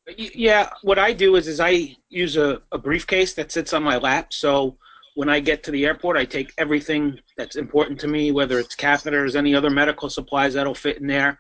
Yeah, 0.08 0.70
what 0.82 0.98
I 0.98 1.12
do 1.12 1.36
is 1.36 1.46
is 1.46 1.60
I 1.60 1.96
use 2.08 2.36
a, 2.36 2.62
a 2.72 2.78
briefcase 2.78 3.34
that 3.34 3.52
sits 3.52 3.72
on 3.72 3.82
my 3.82 3.96
lap. 3.96 4.32
So 4.32 4.76
when 5.14 5.28
I 5.28 5.40
get 5.40 5.62
to 5.64 5.70
the 5.70 5.84
airport, 5.84 6.16
I 6.16 6.24
take 6.24 6.52
everything 6.58 7.18
that's 7.36 7.56
important 7.56 8.00
to 8.00 8.08
me, 8.08 8.32
whether 8.32 8.58
it's 8.58 8.74
catheters, 8.74 9.36
any 9.36 9.54
other 9.54 9.70
medical 9.70 10.08
supplies 10.08 10.54
that'll 10.54 10.74
fit 10.74 10.98
in 10.98 11.06
there. 11.06 11.38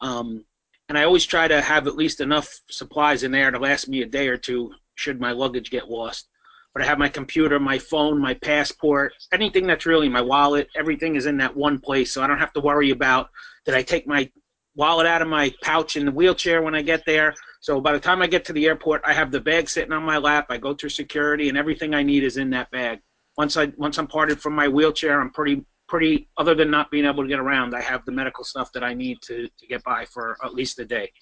Um, 0.00 0.44
and 0.88 0.98
I 0.98 1.04
always 1.04 1.24
try 1.24 1.46
to 1.46 1.60
have 1.60 1.86
at 1.86 1.96
least 1.96 2.20
enough 2.20 2.60
supplies 2.68 3.22
in 3.22 3.30
there 3.30 3.50
to 3.50 3.58
last 3.58 3.88
me 3.88 4.02
a 4.02 4.06
day 4.06 4.28
or 4.28 4.36
two 4.36 4.72
should 4.96 5.20
my 5.20 5.32
luggage 5.32 5.70
get 5.70 5.88
lost. 5.88 6.28
But 6.74 6.82
I 6.82 6.86
have 6.86 6.98
my 6.98 7.08
computer, 7.08 7.58
my 7.58 7.78
phone, 7.78 8.20
my 8.20 8.34
passport, 8.34 9.12
anything 9.32 9.66
that's 9.66 9.86
really 9.86 10.08
my 10.08 10.20
wallet, 10.20 10.68
everything 10.76 11.16
is 11.16 11.26
in 11.26 11.36
that 11.38 11.56
one 11.56 11.78
place. 11.78 12.12
So 12.12 12.22
I 12.22 12.26
don't 12.26 12.38
have 12.38 12.52
to 12.54 12.60
worry 12.60 12.90
about 12.90 13.30
did 13.64 13.74
I 13.74 13.82
take 13.82 14.06
my 14.06 14.30
wallet 14.74 15.06
out 15.06 15.22
of 15.22 15.28
my 15.28 15.52
pouch 15.62 15.96
in 15.96 16.06
the 16.06 16.12
wheelchair 16.12 16.62
when 16.62 16.74
I 16.74 16.82
get 16.82 17.04
there. 17.06 17.34
So 17.60 17.80
by 17.80 17.92
the 17.92 18.00
time 18.00 18.22
I 18.22 18.26
get 18.26 18.44
to 18.46 18.52
the 18.54 18.66
airport, 18.66 19.02
I 19.04 19.12
have 19.12 19.30
the 19.30 19.40
bag 19.40 19.68
sitting 19.68 19.92
on 19.92 20.02
my 20.02 20.16
lap. 20.16 20.46
I 20.48 20.56
go 20.56 20.74
through 20.74 20.88
security, 20.88 21.50
and 21.50 21.58
everything 21.58 21.94
I 21.94 22.02
need 22.02 22.24
is 22.24 22.38
in 22.38 22.50
that 22.50 22.70
bag. 22.70 23.00
Once 23.36 23.56
I 23.56 23.66
once 23.76 23.98
I'm 23.98 24.06
parted 24.06 24.40
from 24.40 24.54
my 24.54 24.66
wheelchair, 24.66 25.20
I'm 25.20 25.30
pretty 25.30 25.64
pretty. 25.86 26.28
Other 26.38 26.54
than 26.54 26.70
not 26.70 26.90
being 26.90 27.04
able 27.04 27.22
to 27.22 27.28
get 27.28 27.38
around, 27.38 27.74
I 27.74 27.82
have 27.82 28.04
the 28.06 28.12
medical 28.12 28.44
stuff 28.44 28.72
that 28.72 28.82
I 28.82 28.94
need 28.94 29.18
to 29.22 29.46
to 29.46 29.66
get 29.68 29.84
by 29.84 30.06
for 30.06 30.36
at 30.42 30.54
least 30.54 30.78
a 30.78 30.84
day. 30.86 31.12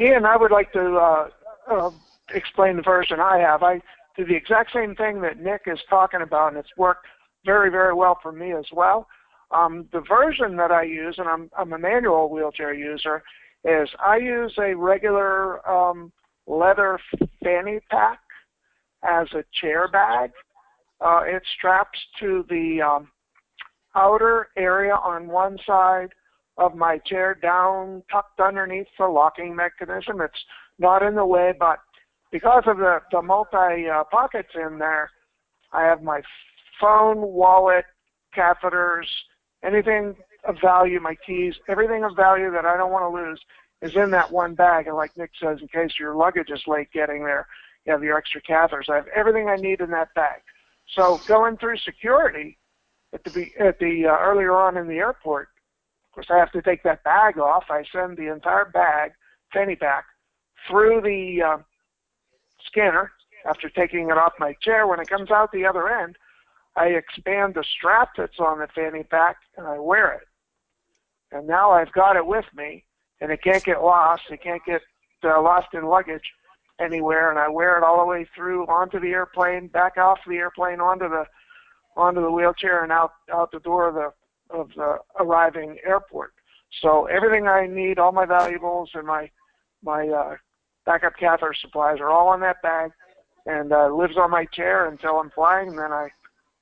Ian, 0.00 0.24
I 0.24 0.36
would 0.36 0.50
like 0.50 0.72
to 0.72 0.96
uh, 0.96 1.28
uh, 1.70 1.90
explain 2.30 2.76
the 2.76 2.82
version 2.82 3.20
I 3.20 3.38
have. 3.38 3.62
I 3.62 3.80
do 4.16 4.24
the 4.24 4.34
exact 4.34 4.72
same 4.72 4.96
thing 4.96 5.20
that 5.20 5.38
Nick 5.38 5.62
is 5.66 5.78
talking 5.88 6.22
about, 6.22 6.48
and 6.48 6.56
it's 6.56 6.76
worked 6.76 7.06
very 7.46 7.70
very 7.70 7.94
well 7.94 8.18
for 8.20 8.32
me 8.32 8.52
as 8.52 8.66
well. 8.72 9.06
Um, 9.52 9.86
the 9.92 10.00
version 10.00 10.56
that 10.56 10.72
I 10.72 10.82
use, 10.82 11.16
and 11.18 11.28
I'm, 11.28 11.48
I'm 11.56 11.72
a 11.72 11.78
manual 11.78 12.28
wheelchair 12.28 12.74
user, 12.74 13.22
is 13.64 13.88
I 14.04 14.16
use 14.16 14.54
a 14.58 14.74
regular 14.74 15.66
um, 15.68 16.12
leather 16.46 16.98
fanny 17.42 17.80
pack 17.90 18.20
as 19.02 19.26
a 19.32 19.44
chair 19.60 19.88
bag. 19.88 20.30
Uh, 21.00 21.22
it 21.24 21.42
straps 21.56 21.98
to 22.20 22.44
the 22.48 22.80
um, 22.82 23.08
outer 23.94 24.48
area 24.56 24.94
on 24.94 25.28
one 25.28 25.58
side 25.66 26.10
of 26.56 26.74
my 26.74 26.98
chair 26.98 27.36
down 27.40 28.02
tucked 28.10 28.40
underneath 28.40 28.86
the 28.98 29.06
locking 29.06 29.56
mechanism. 29.56 30.20
It's 30.20 30.34
not 30.78 31.02
in 31.02 31.14
the 31.14 31.26
way, 31.26 31.52
but 31.58 31.78
because 32.30 32.62
of 32.66 32.78
the, 32.78 32.98
the 33.10 33.22
multi 33.22 33.88
uh, 33.88 34.04
pockets 34.10 34.50
in 34.54 34.78
there, 34.78 35.10
I 35.72 35.82
have 35.82 36.02
my 36.02 36.20
phone, 36.80 37.20
wallet, 37.20 37.84
catheters, 38.36 39.06
anything 39.64 40.14
of 40.46 40.56
value, 40.60 41.00
my 41.00 41.16
keys, 41.26 41.54
everything 41.68 42.04
of 42.04 42.16
value 42.16 42.50
that 42.52 42.64
I 42.64 42.76
don't 42.76 42.92
want 42.92 43.04
to 43.04 43.08
lose 43.08 43.40
is 43.82 43.96
in 43.96 44.10
that 44.10 44.32
one 44.32 44.54
bag. 44.54 44.86
And 44.86 44.96
like 44.96 45.16
Nick 45.16 45.30
says, 45.40 45.58
in 45.60 45.68
case 45.68 45.98
your 45.98 46.14
luggage 46.14 46.50
is 46.50 46.62
late 46.66 46.90
getting 46.92 47.24
there, 47.24 47.46
you 47.84 47.92
have 47.92 48.02
your 48.02 48.16
extra 48.16 48.40
catheters. 48.40 48.88
I 48.88 48.96
have 48.96 49.06
everything 49.14 49.48
I 49.48 49.56
need 49.56 49.80
in 49.80 49.90
that 49.90 50.14
bag. 50.14 50.40
So 50.94 51.20
going 51.26 51.56
through 51.56 51.78
security 51.78 52.58
at 53.12 53.24
the 53.24 53.50
at 53.58 53.78
the 53.78 54.06
uh, 54.06 54.18
earlier 54.20 54.52
on 54.52 54.76
in 54.76 54.88
the 54.88 54.98
airport, 54.98 55.48
of 56.08 56.14
course 56.14 56.26
I 56.30 56.38
have 56.38 56.52
to 56.52 56.62
take 56.62 56.82
that 56.82 57.04
bag 57.04 57.38
off. 57.38 57.64
I 57.70 57.84
send 57.90 58.16
the 58.16 58.32
entire 58.32 58.66
bag, 58.66 59.12
fanny 59.52 59.76
pack, 59.76 60.04
through 60.68 61.00
the 61.02 61.42
uh, 61.42 61.58
scanner 62.66 63.12
after 63.46 63.68
taking 63.68 64.10
it 64.10 64.18
off 64.18 64.32
my 64.38 64.54
chair. 64.62 64.86
When 64.86 65.00
it 65.00 65.08
comes 65.08 65.30
out 65.30 65.52
the 65.52 65.66
other 65.66 65.88
end, 65.88 66.16
I 66.76 66.86
expand 66.86 67.54
the 67.54 67.64
strap 67.76 68.10
that's 68.16 68.40
on 68.40 68.58
the 68.58 68.68
fanny 68.74 69.04
pack 69.04 69.36
and 69.56 69.66
I 69.66 69.78
wear 69.78 70.12
it. 70.12 70.26
And 71.34 71.46
now 71.46 71.72
I've 71.72 71.92
got 71.92 72.16
it 72.16 72.24
with 72.24 72.46
me 72.54 72.84
and 73.20 73.30
it 73.30 73.42
can't 73.42 73.64
get 73.64 73.82
lost. 73.82 74.22
It 74.30 74.42
can't 74.42 74.64
get 74.64 74.80
uh, 75.24 75.42
lost 75.42 75.74
in 75.74 75.84
luggage 75.84 76.32
anywhere 76.80 77.30
and 77.30 77.38
I 77.38 77.48
wear 77.48 77.76
it 77.76 77.84
all 77.84 77.98
the 77.98 78.06
way 78.06 78.26
through 78.34 78.66
onto 78.66 79.00
the 79.00 79.10
airplane, 79.10 79.66
back 79.66 79.98
off 79.98 80.20
the 80.26 80.36
airplane 80.36 80.80
onto 80.80 81.08
the 81.08 81.24
onto 81.96 82.20
the 82.20 82.30
wheelchair 82.30 82.82
and 82.82 82.92
out 82.92 83.12
out 83.32 83.50
the 83.52 83.60
door 83.60 83.88
of 83.88 83.94
the 83.94 84.12
of 84.56 84.70
the 84.76 84.98
arriving 85.18 85.78
airport. 85.84 86.32
So 86.82 87.06
everything 87.06 87.46
I 87.46 87.66
need, 87.66 87.98
all 87.98 88.12
my 88.12 88.26
valuables 88.26 88.90
and 88.94 89.06
my 89.06 89.30
my 89.82 90.08
uh, 90.08 90.36
backup 90.86 91.16
catheter 91.18 91.54
supplies 91.54 92.00
are 92.00 92.10
all 92.10 92.32
in 92.34 92.40
that 92.40 92.62
bag. 92.62 92.90
and 93.46 93.72
uh, 93.72 93.88
lives 93.88 94.16
on 94.16 94.30
my 94.30 94.44
chair 94.46 94.88
until 94.88 95.18
I'm 95.20 95.30
flying, 95.30 95.68
and 95.68 95.78
then 95.78 95.92
I 95.92 96.08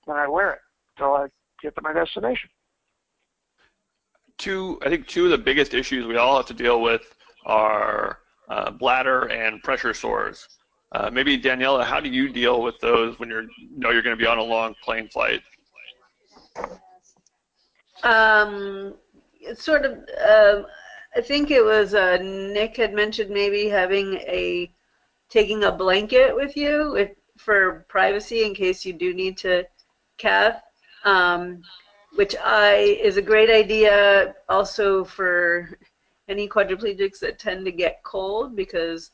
then 0.06 0.16
I 0.16 0.28
wear 0.28 0.52
it 0.54 0.60
until 0.96 1.14
I 1.14 1.26
get 1.62 1.74
to 1.76 1.82
my 1.82 1.92
destination. 1.92 2.50
Two, 4.42 4.76
I 4.84 4.88
think 4.88 5.06
two 5.06 5.26
of 5.26 5.30
the 5.30 5.38
biggest 5.38 5.72
issues 5.72 6.04
we 6.04 6.16
all 6.16 6.36
have 6.36 6.46
to 6.46 6.54
deal 6.54 6.82
with 6.82 7.02
are 7.46 8.18
uh, 8.48 8.72
bladder 8.72 9.26
and 9.26 9.62
pressure 9.62 9.94
sores. 9.94 10.48
Uh, 10.90 11.08
maybe 11.12 11.38
Daniela, 11.38 11.84
how 11.84 12.00
do 12.00 12.08
you 12.08 12.28
deal 12.28 12.60
with 12.60 12.74
those 12.80 13.16
when 13.20 13.28
you're 13.28 13.44
you 13.44 13.78
know 13.78 13.90
you're 13.90 14.02
going 14.02 14.16
to 14.16 14.20
be 14.20 14.26
on 14.26 14.38
a 14.38 14.42
long 14.42 14.74
plane 14.82 15.06
flight? 15.06 15.42
Um, 18.02 18.94
sort 19.54 19.84
of. 19.84 19.98
Uh, 20.20 20.62
I 21.14 21.20
think 21.20 21.52
it 21.52 21.64
was 21.64 21.94
uh, 21.94 22.18
Nick 22.20 22.78
had 22.78 22.94
mentioned 22.94 23.30
maybe 23.30 23.68
having 23.68 24.14
a 24.14 24.72
taking 25.28 25.62
a 25.62 25.70
blanket 25.70 26.34
with 26.34 26.56
you 26.56 26.96
if, 26.96 27.10
for 27.38 27.86
privacy 27.88 28.42
in 28.42 28.56
case 28.56 28.84
you 28.84 28.92
do 28.92 29.14
need 29.14 29.36
to 29.38 29.64
cath, 30.18 30.60
um, 31.04 31.62
which 32.14 32.36
I 32.42 32.98
is 33.02 33.16
a 33.16 33.22
great 33.22 33.50
idea 33.50 34.34
also 34.48 35.04
for 35.04 35.70
any 36.28 36.48
quadriplegics 36.48 37.18
that 37.20 37.38
tend 37.38 37.64
to 37.64 37.72
get 37.72 38.02
cold 38.04 38.54
because 38.54 39.10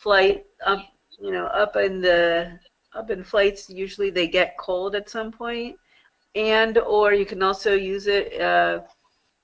flight 0.00 0.44
up 0.64 0.80
you 1.18 1.32
know 1.32 1.46
up 1.46 1.76
in 1.76 2.00
the 2.00 2.58
up 2.94 3.10
in 3.10 3.24
flights 3.24 3.70
usually 3.70 4.10
they 4.10 4.28
get 4.28 4.56
cold 4.58 4.94
at 4.94 5.08
some 5.10 5.32
point. 5.32 5.76
And 6.34 6.78
or 6.78 7.14
you 7.14 7.24
can 7.24 7.42
also 7.42 7.74
use 7.74 8.06
it 8.06 8.38
uh, 8.40 8.80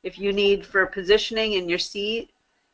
if 0.03 0.19
you 0.19 0.33
need 0.33 0.67
for 0.67 0.87
positioning 0.87 1.55
in 1.55 1.69
your 1.69 1.79
seat 1.79 2.31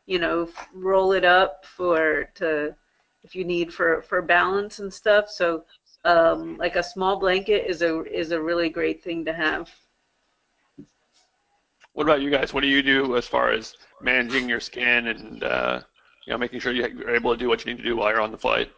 you 0.06 0.18
know 0.18 0.48
roll 0.74 1.12
it 1.12 1.24
up 1.24 1.64
for 1.76 2.28
to 2.34 2.74
if 3.22 3.34
you 3.36 3.44
need 3.44 3.72
for 3.72 4.02
for 4.02 4.20
balance 4.22 4.80
and 4.80 4.92
stuff. 4.92 5.30
So 5.30 5.64
um, 6.04 6.56
like 6.56 6.76
a 6.76 6.82
small 6.82 7.18
blanket 7.18 7.68
is 7.68 7.82
a 7.82 8.02
is 8.04 8.32
a 8.32 8.40
really 8.40 8.68
great 8.68 9.02
thing 9.02 9.24
to 9.24 9.32
have 9.32 9.70
What 11.98 12.04
about 12.04 12.20
you 12.20 12.30
guys? 12.30 12.54
What 12.54 12.60
do 12.60 12.68
you 12.68 12.80
do 12.80 13.16
as 13.16 13.26
far 13.26 13.50
as 13.50 13.74
managing 14.00 14.48
your 14.48 14.60
skin 14.60 15.08
and 15.08 15.42
uh, 15.42 15.80
you 16.24 16.32
know 16.32 16.38
making 16.38 16.60
sure 16.60 16.72
you're 16.72 17.12
able 17.12 17.32
to 17.32 17.36
do 17.36 17.48
what 17.48 17.64
you 17.64 17.72
need 17.72 17.78
to 17.78 17.82
do 17.82 17.96
while 17.96 18.10
you're 18.10 18.20
on 18.20 18.30
the 18.30 18.38
flight? 18.38 18.70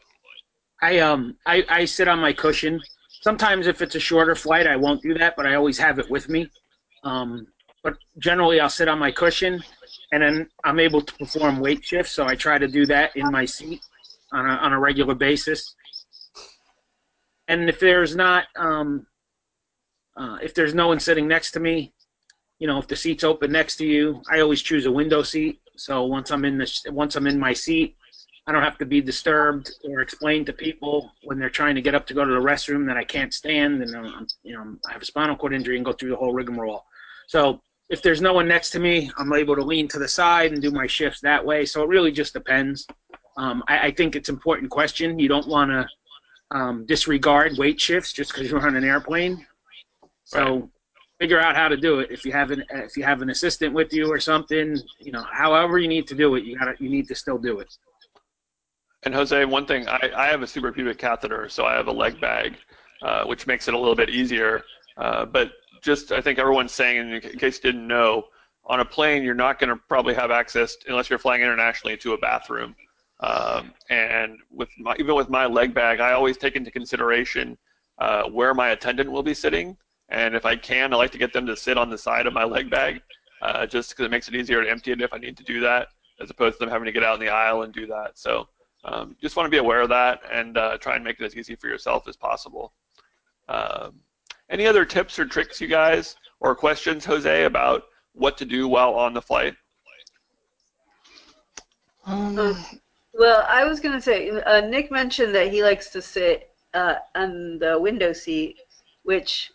I 0.81 1.01
um 1.01 1.37
I, 1.45 1.63
I 1.69 1.85
sit 1.85 2.09
on 2.09 2.19
my 2.19 2.33
cushion. 2.33 2.81
Sometimes 3.21 3.67
if 3.67 3.83
it's 3.83 3.95
a 3.95 4.01
shorter 4.01 4.35
flight, 4.35 4.67
I 4.67 4.77
won't 4.77 5.03
do 5.03 5.13
that, 5.19 5.37
but 5.37 5.47
I 5.47 5.57
always 5.57 5.77
have 5.77 5.99
it 5.99 6.11
with 6.11 6.31
me. 6.31 6.49
Um, 7.05 7.47
but 7.85 7.99
generally, 8.19 8.59
I'll 8.59 8.71
sit 8.71 8.89
on 8.89 8.99
my 8.99 9.11
cushion, 9.11 9.63
and 10.13 10.23
then 10.23 10.49
I'm 10.65 10.81
able 10.81 11.03
to 11.03 11.13
perform 11.17 11.61
weight 11.61 11.85
shifts. 11.85 12.13
So 12.13 12.25
I 12.25 12.35
try 12.35 12.57
to 12.57 12.69
do 12.69 12.87
that 12.87 13.15
in 13.17 13.31
my 13.31 13.45
seat 13.45 13.83
on 14.33 14.47
a 14.47 14.55
on 14.55 14.73
a 14.73 14.81
regular 14.81 15.15
basis. 15.15 15.75
And 17.49 17.69
if 17.69 17.81
there's 17.81 18.17
not 18.17 18.47
um, 18.57 19.07
uh, 20.17 20.39
if 20.43 20.55
there's 20.55 20.73
no 20.73 20.89
one 20.89 21.01
sitting 21.01 21.29
next 21.29 21.51
to 21.51 21.61
me, 21.61 21.93
you 22.61 22.67
know, 22.67 22.79
if 22.79 22.87
the 22.87 22.95
seat's 22.95 23.25
open 23.25 23.51
next 23.51 23.77
to 23.77 23.87
you, 23.87 24.23
I 24.31 24.41
always 24.41 24.63
choose 24.63 24.87
a 24.87 24.93
window 24.93 25.23
seat. 25.23 25.61
So 25.77 26.05
once 26.05 26.31
I'm 26.31 26.45
in 26.45 26.59
the 26.59 26.71
once 26.91 27.17
I'm 27.17 27.27
in 27.27 27.41
my 27.41 27.55
seat, 27.55 27.97
I 28.47 28.53
don't 28.53 28.63
have 28.63 28.77
to 28.79 28.87
be 28.87 29.01
disturbed 29.01 29.73
or 29.89 30.01
explain 30.01 30.45
to 30.45 30.53
people 30.53 31.11
when 31.25 31.39
they're 31.39 31.49
trying 31.49 31.75
to 31.75 31.81
get 31.81 31.95
up 31.95 32.07
to 32.09 32.15
go 32.15 32.25
to 32.25 32.31
the 32.31 32.39
restroom 32.39 32.87
that 32.87 32.99
I 32.99 33.05
can't 33.05 33.33
stand 33.33 33.83
and 33.83 33.97
I'm, 33.97 34.27
you 34.43 34.55
know 34.55 34.77
I 34.87 34.93
have 34.93 35.01
a 35.01 35.07
spinal 35.07 35.37
cord 35.37 35.55
injury 35.55 35.77
and 35.77 35.85
go 35.85 35.93
through 35.93 36.11
the 36.11 36.17
whole 36.17 36.35
rigmarole. 36.35 36.85
So 37.29 37.63
if 37.89 38.03
there's 38.03 38.21
no 38.21 38.35
one 38.35 38.47
next 38.47 38.71
to 38.71 38.79
me, 38.79 39.11
I'm 39.17 39.33
able 39.33 39.57
to 39.57 39.65
lean 39.65 39.89
to 39.89 39.99
the 39.99 40.07
side 40.07 40.53
and 40.53 40.61
do 40.61 40.71
my 40.71 40.87
shifts 40.87 41.21
that 41.23 41.45
way. 41.45 41.65
So 41.65 41.83
it 41.83 41.89
really 41.89 42.13
just 42.13 42.35
depends. 42.35 42.87
Um, 43.39 43.65
I, 43.69 43.87
I, 43.87 43.91
think 43.91 44.17
it's 44.17 44.29
important 44.29 44.71
question. 44.71 45.19
You 45.19 45.29
don't 45.29 45.49
want 45.49 45.71
to 45.71 45.89
um, 46.57 46.85
disregard 46.87 47.57
weight 47.57 47.81
shifts 47.81 48.13
just 48.13 48.33
because 48.33 48.51
you're 48.51 48.67
on 48.67 48.77
an 48.77 48.85
airplane. 48.85 49.47
So. 50.25 50.71
Figure 51.21 51.41
out 51.41 51.55
how 51.55 51.69
to 51.69 51.77
do 51.77 52.01
it. 52.01 52.11
If 52.11 52.25
you 52.25 52.33
have 52.33 52.51
an 52.51 52.65
if 52.71 52.97
you 52.97 53.05
have 53.05 53.23
an 53.23 53.31
assistant 53.31 53.75
with 53.75 53.93
you 53.93 54.11
or 54.11 54.19
something, 54.19 54.77
you 54.99 55.13
know, 55.13 55.25
however 55.31 55.79
you 55.79 55.87
need 55.87 56.07
to 56.09 56.15
do 56.15 56.35
it, 56.35 56.45
you 56.45 56.59
gotta 56.59 56.75
you 56.81 56.89
need 56.89 57.07
to 57.09 57.15
still 57.15 57.39
do 57.39 57.61
it. 57.61 57.73
And 59.03 59.15
Jose, 59.15 59.45
one 59.45 59.67
thing, 59.67 59.89
I, 59.89 60.11
I 60.15 60.27
have 60.27 60.43
a 60.43 60.47
suprapubic 60.47 60.99
catheter, 60.99 61.49
so 61.49 61.65
I 61.65 61.75
have 61.75 61.89
a 61.89 61.93
leg 61.93 62.21
bag, 62.21 62.57
uh, 63.03 63.25
which 63.25 63.47
makes 63.47 63.67
it 63.67 63.75
a 63.75 63.79
little 63.79 63.95
bit 63.95 64.11
easier. 64.11 64.63
Uh, 64.99 65.25
but 65.25 65.53
just, 65.81 66.13
I 66.13 66.21
think 66.21 66.39
everyone's 66.39 66.73
saying, 66.73 67.11
in 67.11 67.21
case 67.39 67.57
you 67.57 67.73
didn't 67.73 67.87
know, 67.87 68.25
on 68.67 68.81
a 68.81 68.85
plane, 68.85 69.23
you're 69.23 69.35
not 69.35 69.59
going 69.59 69.71
to 69.71 69.81
probably 69.89 70.13
have 70.13 70.31
access, 70.31 70.77
unless 70.87 71.09
you're 71.09 71.19
flying 71.19 71.41
internationally, 71.41 71.97
to 71.97 72.13
a 72.13 72.19
bathroom. 72.19 72.77
Um, 73.21 73.73
and 73.89 74.37
with 74.51 74.69
my, 74.79 74.95
even 74.99 75.15
with 75.15 75.31
my 75.31 75.47
leg 75.47 75.73
bag, 75.73 76.01
I 76.01 76.13
always 76.13 76.37
take 76.37 76.55
into 76.55 76.71
consideration 76.71 77.57
uh, 77.99 78.25
where 78.25 78.53
my 78.53 78.69
attendant 78.71 79.11
will 79.11 79.23
be 79.23 79.35
sitting. 79.35 79.79
And 80.11 80.35
if 80.35 80.45
I 80.45 80.57
can, 80.57 80.93
I 80.93 80.97
like 80.97 81.13
to 81.13 81.19
get 81.19 81.33
them 81.33 81.47
to 81.47 81.57
sit 81.57 81.79
on 81.79 81.89
the 81.89 81.99
side 81.99 82.27
of 82.27 82.33
my 82.33 82.45
leg 82.45 82.69
bag, 82.69 83.01
uh, 83.43 83.67
just 83.67 83.91
because 83.91 84.07
it 84.07 84.11
makes 84.11 84.29
it 84.29 84.35
easier 84.35 84.63
to 84.63 84.71
empty 84.71 84.93
it 84.93 85.01
if 85.01 85.13
I 85.13 85.19
need 85.19 85.37
to 85.37 85.45
do 85.45 85.61
that, 85.61 85.89
as 86.21 86.31
opposed 86.31 86.59
to 86.59 86.65
them 86.65 86.69
having 86.69 86.87
to 86.87 86.93
get 86.93 87.05
out 87.05 87.15
in 87.15 87.21
the 87.21 87.33
aisle 87.33 87.63
and 87.63 87.73
do 87.73 87.87
that. 87.87 88.19
So 88.19 88.49
um, 88.85 89.17
just 89.21 89.37
want 89.37 89.47
to 89.47 89.51
be 89.51 89.59
aware 89.59 89.81
of 89.81 89.89
that 89.91 90.23
and 90.33 90.57
uh, 90.59 90.79
try 90.79 90.97
and 90.97 91.05
make 91.05 91.21
it 91.21 91.25
as 91.25 91.37
easy 91.37 91.55
for 91.55 91.69
yourself 91.69 92.09
as 92.09 92.17
possible. 92.17 92.73
Um, 93.49 94.01
any 94.49 94.67
other 94.67 94.85
tips 94.85 95.19
or 95.19 95.27
tricks, 95.27 95.61
you 95.61 95.69
guys, 95.69 96.17
or 96.41 96.55
questions, 96.57 97.05
Jose, 97.05 97.45
about 97.45 97.85
what 98.13 98.37
to 98.39 98.45
do 98.45 98.67
while 98.67 98.95
on 98.95 99.15
the 99.15 99.23
flight? 99.23 99.55
Um, 102.05 102.57
well, 103.15 103.45
I 103.49 103.65
was 103.65 103.79
going 103.79 103.95
to 103.95 104.01
say, 104.01 104.31
uh, 104.31 104.63
Nick 104.63 104.91
mentioned 104.91 105.35
that 105.35 105.53
he 105.53 105.63
likes 105.63 105.91
to 105.91 106.03
sit 106.03 106.51
uh, 106.75 106.95
on 107.15 107.59
the 107.59 107.79
window 107.79 108.13
seat, 108.13 108.59
which 109.05 109.53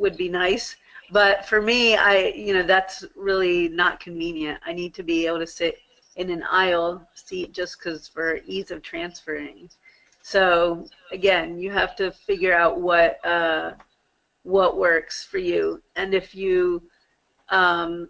would 0.00 0.16
be 0.16 0.28
nice. 0.28 0.76
But 1.12 1.44
for 1.46 1.60
me, 1.60 1.96
I, 1.96 2.28
you 2.28 2.54
know, 2.54 2.62
that's 2.62 3.04
really 3.16 3.68
not 3.68 4.00
convenient. 4.00 4.58
I 4.64 4.72
need 4.72 4.94
to 4.94 5.02
be 5.02 5.26
able 5.26 5.40
to 5.40 5.46
sit 5.46 5.78
in 6.16 6.30
an 6.30 6.42
aisle 6.50 7.06
seat 7.14 7.52
just 7.52 7.78
because 7.78 8.08
for 8.08 8.40
ease 8.46 8.70
of 8.70 8.82
transferring. 8.82 9.68
So 10.22 10.86
again, 11.12 11.58
you 11.58 11.70
have 11.70 11.96
to 11.96 12.10
figure 12.10 12.54
out 12.54 12.80
what 12.80 13.24
uh, 13.24 13.72
what 14.42 14.78
works 14.78 15.24
for 15.24 15.38
you, 15.38 15.82
and 15.96 16.14
if 16.14 16.34
you 16.34 16.82
um, 17.48 18.08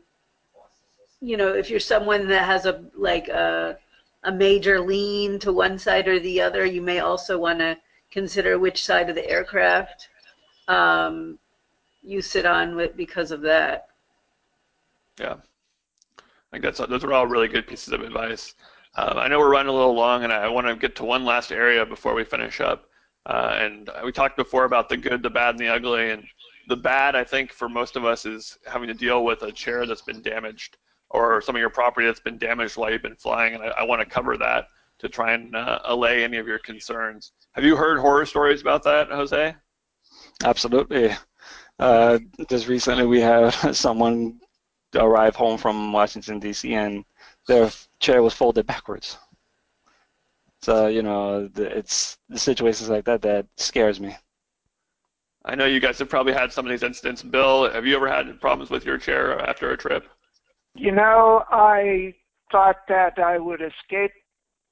you 1.21 1.37
know 1.37 1.55
if 1.55 1.71
you're 1.71 1.81
someone 1.81 2.27
that 2.29 2.47
has 2.47 2.67
a 2.67 2.85
like 2.97 3.29
a 3.29 3.79
a 4.25 4.33
major 4.33 4.81
lean 4.81 5.39
to 5.39 5.53
one 5.53 5.79
side 5.79 6.09
or 6.09 6.19
the 6.19 6.41
other, 6.41 6.67
you 6.67 6.83
may 6.83 6.99
also 6.99 7.39
want 7.39 7.61
to 7.61 7.77
consider 8.11 8.59
which 8.59 8.85
side 8.85 9.09
of 9.09 9.15
the 9.15 9.29
aircraft 9.31 10.09
um, 10.69 11.39
you 12.11 12.21
sit 12.21 12.45
on 12.45 12.75
with 12.75 12.97
because 12.97 13.31
of 13.31 13.41
that. 13.43 13.89
Yeah. 15.19 15.37
I 16.19 16.23
think 16.51 16.65
that's 16.65 16.79
those 16.79 17.05
are 17.05 17.13
all 17.13 17.27
really 17.27 17.49
good 17.49 17.67
pieces 17.67 17.93
of 17.93 18.01
advice. 18.01 18.55
Um, 18.97 19.19
I 19.19 19.29
know 19.29 19.39
we're 19.39 19.53
running 19.53 19.71
a 19.71 19.77
little 19.77 19.95
long, 19.95 20.25
and 20.25 20.33
I 20.33 20.49
want 20.49 20.67
to 20.67 20.75
get 20.75 20.97
to 20.97 21.05
one 21.05 21.25
last 21.25 21.53
area 21.53 21.87
before 21.87 22.13
we 22.15 22.25
finish 22.25 22.61
up. 22.61 22.87
Uh, 23.27 23.57
and 23.61 23.91
we 24.05 24.11
talked 24.11 24.37
before 24.37 24.65
about 24.65 24.89
the 24.89 24.97
good, 24.97 25.23
the 25.23 25.31
bad, 25.31 25.51
and 25.51 25.59
the 25.61 25.69
ugly. 25.69 26.11
And 26.11 26.25
the 26.69 26.77
bad, 26.77 27.15
I 27.15 27.23
think, 27.23 27.53
for 27.53 27.69
most 27.69 27.95
of 27.95 28.05
us 28.05 28.27
is 28.27 28.59
having 28.67 28.89
to 28.89 28.95
deal 28.95 29.25
with 29.25 29.43
a 29.43 29.53
chair 29.53 29.87
that's 29.87 30.03
been 30.03 30.23
damaged 30.23 30.79
or 31.11 31.41
some 31.41 31.55
of 31.55 31.61
your 31.61 31.71
property 31.71 32.07
that's 32.07 32.21
been 32.21 32.39
damaged 32.39 32.77
while 32.77 32.91
you've 32.91 33.03
been 33.03 33.15
flying. 33.15 33.55
And 33.55 33.63
I, 33.63 33.69
I 33.69 33.83
want 33.85 34.01
to 34.01 34.07
cover 34.07 34.37
that 34.39 34.67
to 34.99 35.09
try 35.09 35.33
and 35.33 35.55
uh, 35.55 35.81
allay 35.85 36.25
any 36.25 36.39
of 36.39 36.49
your 36.49 36.59
concerns. 36.59 37.33
Have 37.53 37.65
you 37.65 37.77
heard 37.77 38.01
horror 38.01 38.27
stories 38.27 38.61
about 38.61 38.83
that, 38.85 39.09
Jose? 39.09 39.55
Absolutely. 40.43 41.15
Uh, 41.81 42.19
just 42.51 42.69
recently, 42.69 43.07
we 43.07 43.21
had 43.21 43.51
someone 43.75 44.39
arrive 44.95 45.35
home 45.35 45.57
from 45.57 45.93
Washington 45.93 46.39
D.C. 46.39 46.75
and 46.75 47.05
their 47.47 47.71
chair 48.01 48.23
was 48.23 48.35
folded 48.35 48.67
backwards. 48.67 49.17
So 50.61 50.89
you 50.89 51.03
know, 51.03 51.49
it's 51.57 52.19
the 52.29 52.39
situations 52.39 52.91
like 52.91 53.07
that 53.07 53.23
that 53.23 53.47
scares 53.57 53.99
me. 53.99 54.15
I 55.47 55.55
know 55.55 55.65
you 55.65 55.81
guys 55.81 55.99
have 56.01 56.11
probably 56.11 56.35
had 56.35 56.53
some 56.53 56.67
of 56.67 56.71
these 56.71 56.83
incidents. 56.83 57.23
Bill, 57.23 57.71
have 57.71 57.87
you 57.87 57.97
ever 57.97 58.09
had 58.09 58.39
problems 58.43 58.71
with 58.71 58.85
your 58.85 58.99
chair 58.99 59.41
after 59.49 59.71
a 59.73 59.77
trip? 59.77 60.07
You 60.75 60.93
know, 60.93 61.45
I 61.51 62.13
thought 62.53 62.77
that 62.89 63.19
I 63.19 63.39
would 63.39 63.63
escape 63.63 64.13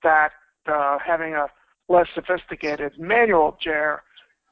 that 0.02 0.32
uh, 0.70 0.98
having 0.98 1.32
a 1.32 1.46
less 1.88 2.08
sophisticated 2.14 2.92
manual 2.98 3.56
chair 3.62 4.02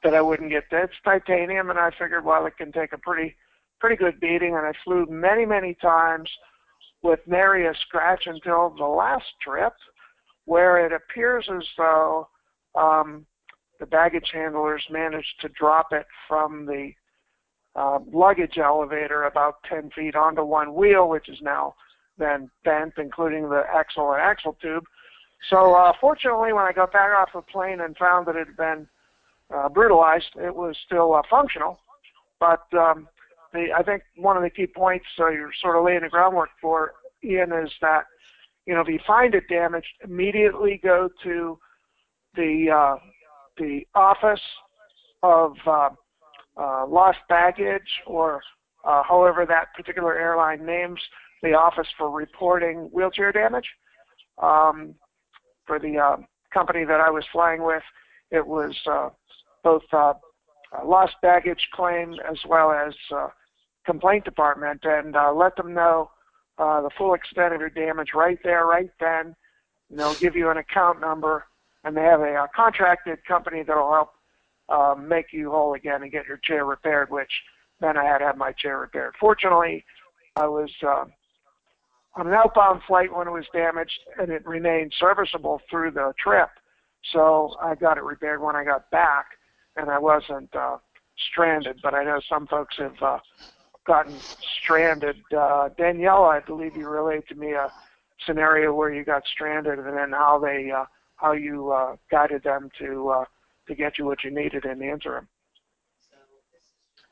that 0.03 0.13
I 0.13 0.21
wouldn't 0.21 0.51
get 0.51 0.65
that. 0.71 0.85
It's 0.85 0.93
titanium, 1.03 1.69
and 1.69 1.79
I 1.79 1.91
figured, 1.91 2.23
well, 2.23 2.45
it 2.45 2.57
can 2.57 2.71
take 2.71 2.93
a 2.93 2.97
pretty 2.97 3.35
pretty 3.79 3.95
good 3.95 4.19
beating, 4.19 4.55
and 4.55 4.65
I 4.65 4.71
flew 4.83 5.05
many, 5.07 5.45
many 5.45 5.75
times 5.75 6.29
with 7.03 7.19
nary 7.27 7.67
a 7.67 7.73
scratch 7.75 8.23
until 8.25 8.73
the 8.75 8.85
last 8.85 9.25
trip, 9.41 9.73
where 10.45 10.83
it 10.83 10.91
appears 10.91 11.47
as 11.55 11.63
though 11.77 12.27
um, 12.73 13.25
the 13.79 13.85
baggage 13.85 14.31
handlers 14.33 14.83
managed 14.89 15.39
to 15.41 15.49
drop 15.49 15.87
it 15.91 16.07
from 16.27 16.65
the 16.65 16.91
uh, 17.75 17.99
luggage 18.11 18.57
elevator 18.57 19.23
about 19.23 19.63
10 19.69 19.91
feet 19.91 20.15
onto 20.15 20.43
one 20.43 20.73
wheel, 20.73 21.07
which 21.07 21.29
is 21.29 21.37
now 21.41 21.75
then 22.17 22.49
bent, 22.63 22.93
including 22.97 23.49
the 23.49 23.63
axle 23.71 24.11
and 24.11 24.21
axle 24.21 24.57
tube. 24.59 24.83
So 25.51 25.75
uh, 25.75 25.93
fortunately, 26.01 26.51
when 26.51 26.65
I 26.65 26.71
got 26.71 26.91
back 26.91 27.11
off 27.15 27.29
the 27.33 27.41
plane 27.41 27.81
and 27.81 27.95
found 27.95 28.25
that 28.25 28.35
it 28.35 28.47
had 28.47 28.57
been 28.57 28.87
uh, 29.55 29.69
brutalized, 29.69 30.35
it 30.35 30.55
was 30.55 30.75
still 30.85 31.13
uh, 31.13 31.21
functional. 31.29 31.79
But 32.39 32.65
um, 32.73 33.07
the, 33.53 33.67
I 33.75 33.83
think 33.83 34.03
one 34.15 34.37
of 34.37 34.43
the 34.43 34.49
key 34.49 34.67
points 34.67 35.05
uh, 35.19 35.29
you're 35.29 35.51
sort 35.61 35.77
of 35.77 35.85
laying 35.85 36.01
the 36.01 36.09
groundwork 36.09 36.49
for, 36.61 36.93
Ian, 37.23 37.51
is 37.51 37.71
that 37.81 38.03
you 38.65 38.73
know 38.73 38.81
if 38.81 38.87
you 38.87 38.99
find 39.05 39.33
it 39.33 39.47
damaged, 39.49 39.87
immediately 40.03 40.79
go 40.83 41.09
to 41.23 41.57
the 42.35 42.69
uh, 42.71 42.95
the 43.57 43.87
office 43.95 44.41
of 45.23 45.55
uh, 45.65 45.89
uh, 46.57 46.85
lost 46.87 47.17
baggage 47.29 48.01
or 48.05 48.41
uh, 48.85 49.01
however 49.03 49.45
that 49.45 49.73
particular 49.75 50.17
airline 50.17 50.65
names 50.65 50.99
the 51.43 51.53
office 51.53 51.87
for 51.97 52.09
reporting 52.09 52.89
wheelchair 52.91 53.31
damage. 53.31 53.67
Um, 54.41 54.95
for 55.65 55.79
the 55.79 55.97
uh, 55.97 56.17
company 56.53 56.85
that 56.85 57.01
I 57.01 57.09
was 57.09 57.25
flying 57.31 57.63
with, 57.63 57.83
it 58.31 58.45
was 58.45 58.75
uh, 58.89 59.09
both 59.63 59.83
uh, 59.93 60.13
lost 60.85 61.15
baggage 61.21 61.67
claim 61.73 62.15
as 62.29 62.37
well 62.47 62.71
as 62.71 62.93
uh, 63.15 63.27
complaint 63.85 64.25
department, 64.25 64.81
and 64.83 65.15
uh, 65.15 65.31
let 65.33 65.55
them 65.55 65.73
know 65.73 66.11
uh, 66.57 66.81
the 66.81 66.89
full 66.97 67.13
extent 67.13 67.53
of 67.53 67.59
your 67.59 67.69
damage 67.69 68.09
right 68.13 68.39
there, 68.43 68.65
right 68.65 68.91
then. 68.99 69.35
And 69.89 69.99
they'll 69.99 70.15
give 70.15 70.35
you 70.35 70.49
an 70.49 70.57
account 70.57 70.99
number, 70.99 71.45
and 71.83 71.95
they 71.95 72.01
have 72.01 72.21
a, 72.21 72.33
a 72.43 72.47
contracted 72.55 73.25
company 73.25 73.63
that'll 73.63 73.91
help 73.91 74.11
uh, 74.69 74.95
make 74.99 75.27
you 75.31 75.51
whole 75.51 75.73
again 75.75 76.03
and 76.03 76.11
get 76.11 76.27
your 76.27 76.37
chair 76.37 76.65
repaired. 76.65 77.09
Which 77.09 77.31
then 77.79 77.97
I 77.97 78.03
had 78.03 78.17
to 78.19 78.25
have 78.25 78.37
my 78.37 78.51
chair 78.51 78.79
repaired. 78.79 79.15
Fortunately, 79.19 79.85
I 80.35 80.47
was 80.47 80.71
uh, 80.83 81.05
on 82.15 82.27
an 82.27 82.33
outbound 82.33 82.81
flight 82.87 83.15
when 83.15 83.27
it 83.27 83.31
was 83.31 83.45
damaged, 83.53 83.99
and 84.19 84.31
it 84.31 84.45
remained 84.45 84.93
serviceable 84.99 85.61
through 85.69 85.91
the 85.91 86.13
trip. 86.21 86.49
So 87.13 87.55
I 87.61 87.75
got 87.75 87.97
it 87.97 88.03
repaired 88.03 88.41
when 88.41 88.55
I 88.55 88.63
got 88.63 88.89
back, 88.91 89.27
and 89.77 89.89
I 89.89 89.99
wasn't 89.99 90.53
uh, 90.55 90.77
stranded. 91.17 91.79
But 91.81 91.93
I 91.93 92.03
know 92.03 92.19
some 92.27 92.47
folks 92.47 92.77
have 92.77 93.01
uh, 93.01 93.19
gotten 93.85 94.15
stranded. 94.61 95.17
Uh, 95.31 95.69
Daniela, 95.77 96.29
I 96.29 96.39
believe 96.39 96.75
you 96.75 96.87
relayed 96.87 97.27
to 97.29 97.35
me 97.35 97.53
a 97.53 97.71
scenario 98.25 98.73
where 98.73 98.93
you 98.93 99.03
got 99.03 99.23
stranded, 99.25 99.79
and 99.79 99.97
then 99.97 100.11
how 100.11 100.39
they 100.39 100.71
uh, 100.71 100.85
how 101.15 101.33
you 101.33 101.71
uh, 101.71 101.95
guided 102.09 102.43
them 102.43 102.69
to 102.79 103.09
uh, 103.09 103.25
to 103.67 103.75
get 103.75 103.97
you 103.97 104.05
what 104.05 104.23
you 104.23 104.31
needed 104.31 104.65
in 104.65 104.79
the 104.79 104.89
interim. 104.89 105.27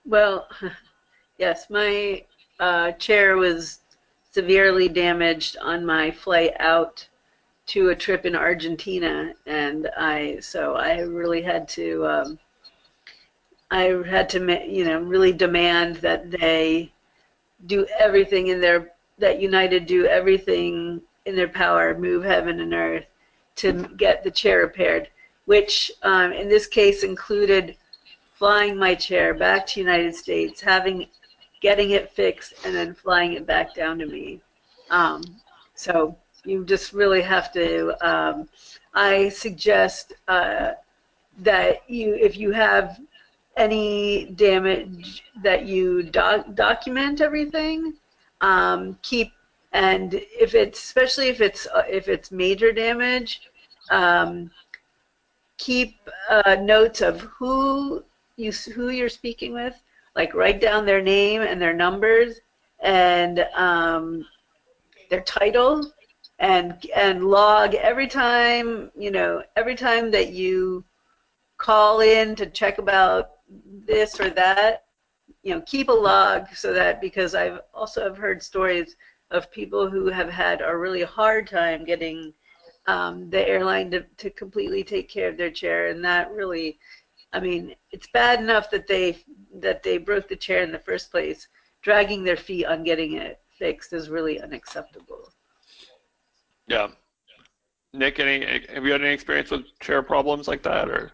Well, 0.05 0.47
yes, 1.37 1.69
my 1.69 2.23
uh, 2.59 2.91
chair 2.93 3.37
was 3.37 3.79
severely 4.31 4.87
damaged 4.87 5.57
on 5.61 5.85
my 5.85 6.11
flight 6.11 6.53
out 6.59 7.07
to 7.67 7.89
a 7.89 7.95
trip 7.95 8.25
in 8.25 8.35
Argentina, 8.35 9.33
and 9.45 9.89
I 9.97 10.39
so 10.39 10.75
I 10.75 10.99
really 10.99 11.41
had 11.41 11.67
to 11.69 12.05
um, 12.05 12.39
I 13.71 14.01
had 14.05 14.29
to 14.29 14.67
you 14.67 14.85
know 14.85 14.99
really 14.99 15.33
demand 15.33 15.97
that 15.97 16.31
they 16.31 16.91
do 17.65 17.85
everything 17.99 18.47
in 18.47 18.61
their 18.61 18.91
that 19.17 19.41
United 19.41 19.85
do 19.85 20.05
everything 20.05 21.01
in 21.25 21.35
their 21.35 21.47
power, 21.47 21.97
move 21.97 22.23
heaven 22.23 22.59
and 22.59 22.73
earth 22.73 23.05
to 23.55 23.71
get 23.97 24.23
the 24.23 24.31
chair 24.31 24.59
repaired, 24.59 25.09
which 25.45 25.91
um, 26.03 26.31
in 26.33 26.49
this 26.49 26.67
case 26.67 27.03
included 27.03 27.77
flying 28.33 28.77
my 28.77 28.93
chair 28.93 29.33
back 29.33 29.65
to 29.65 29.79
United 29.79 30.13
States, 30.13 30.61
having 30.61 31.07
getting 31.61 31.91
it 31.91 32.11
fixed, 32.11 32.53
and 32.65 32.75
then 32.75 32.93
flying 32.93 33.33
it 33.33 33.45
back 33.47 33.73
down 33.73 33.97
to 33.97 34.05
me. 34.05 34.41
Um, 34.89 35.23
so 35.73 36.15
you 36.43 36.65
just 36.65 36.93
really 36.93 37.21
have 37.21 37.51
to. 37.53 37.95
Um, 38.07 38.47
I 38.93 39.29
suggest 39.29 40.13
uh, 40.27 40.71
that 41.39 41.89
you, 41.89 42.13
if 42.15 42.37
you 42.37 42.51
have 42.51 42.99
any 43.57 44.25
damage, 44.35 45.23
that 45.43 45.65
you 45.65 46.03
doc 46.03 46.45
document 46.55 47.21
everything. 47.21 47.93
Um, 48.41 48.97
keep 49.01 49.31
and 49.71 50.13
if 50.13 50.55
it's 50.55 50.83
especially 50.83 51.27
if 51.27 51.41
it's 51.41 51.67
uh, 51.67 51.83
if 51.89 52.07
it's 52.07 52.31
major 52.31 52.71
damage, 52.71 53.41
um, 53.89 54.51
keep 55.57 55.97
uh, 56.29 56.55
notes 56.59 57.01
of 57.01 57.21
who 57.21 58.03
you 58.37 58.51
who 58.51 58.89
you're 58.89 59.09
speaking 59.09 59.53
with. 59.53 59.75
Like 60.15 60.33
write 60.33 60.61
down 60.61 60.85
their 60.85 61.01
name 61.01 61.41
and 61.41 61.61
their 61.61 61.73
numbers 61.73 62.39
and 62.81 63.39
um, 63.55 64.25
their 65.09 65.21
title 65.21 65.91
and 66.39 66.85
and 66.95 67.25
log 67.25 67.75
every 67.75 68.07
time 68.07 68.91
you 68.97 69.11
know 69.11 69.41
every 69.55 69.75
time 69.75 70.11
that 70.11 70.31
you 70.33 70.83
call 71.57 72.01
in 72.01 72.35
to 72.35 72.45
check 72.47 72.77
about 72.77 73.31
this 73.47 74.19
or 74.19 74.29
that 74.31 74.85
you 75.43 75.53
know 75.53 75.61
keep 75.61 75.89
a 75.89 75.93
log 75.93 76.47
so 76.53 76.73
that 76.73 77.01
because 77.01 77.35
I've 77.35 77.59
also 77.73 78.03
have 78.03 78.17
heard 78.17 78.41
stories 78.41 78.95
of 79.31 79.51
people 79.51 79.89
who 79.89 80.07
have 80.07 80.29
had 80.29 80.61
a 80.61 80.75
really 80.75 81.03
hard 81.03 81.47
time 81.47 81.85
getting 81.85 82.33
um, 82.87 83.29
the 83.29 83.47
airline 83.47 83.89
to, 83.91 84.05
to 84.17 84.29
completely 84.29 84.83
take 84.83 85.09
care 85.09 85.29
of 85.29 85.37
their 85.37 85.49
chair. 85.49 85.87
And 85.87 86.03
that 86.05 86.31
really 86.31 86.79
I 87.33 87.39
mean 87.39 87.75
it's 87.91 88.07
bad 88.13 88.39
enough 88.39 88.69
that 88.71 88.87
they 88.87 89.17
that 89.55 89.83
they 89.83 89.97
broke 89.97 90.27
the 90.27 90.35
chair 90.35 90.61
in 90.63 90.71
the 90.71 90.79
first 90.79 91.11
place. 91.11 91.47
Dragging 91.81 92.23
their 92.23 92.37
feet 92.37 92.65
on 92.65 92.83
getting 92.83 93.13
it 93.13 93.39
fixed 93.59 93.93
is 93.93 94.09
really 94.09 94.41
unacceptable. 94.41 95.31
Yeah. 96.67 96.89
Nick 97.93 98.19
any 98.19 98.45
have 98.73 98.85
you 98.85 98.91
had 98.91 99.01
any 99.01 99.13
experience 99.13 99.51
with 99.51 99.79
chair 99.79 100.01
problems 100.01 100.47
like 100.47 100.63
that 100.63 100.89
or 100.89 101.11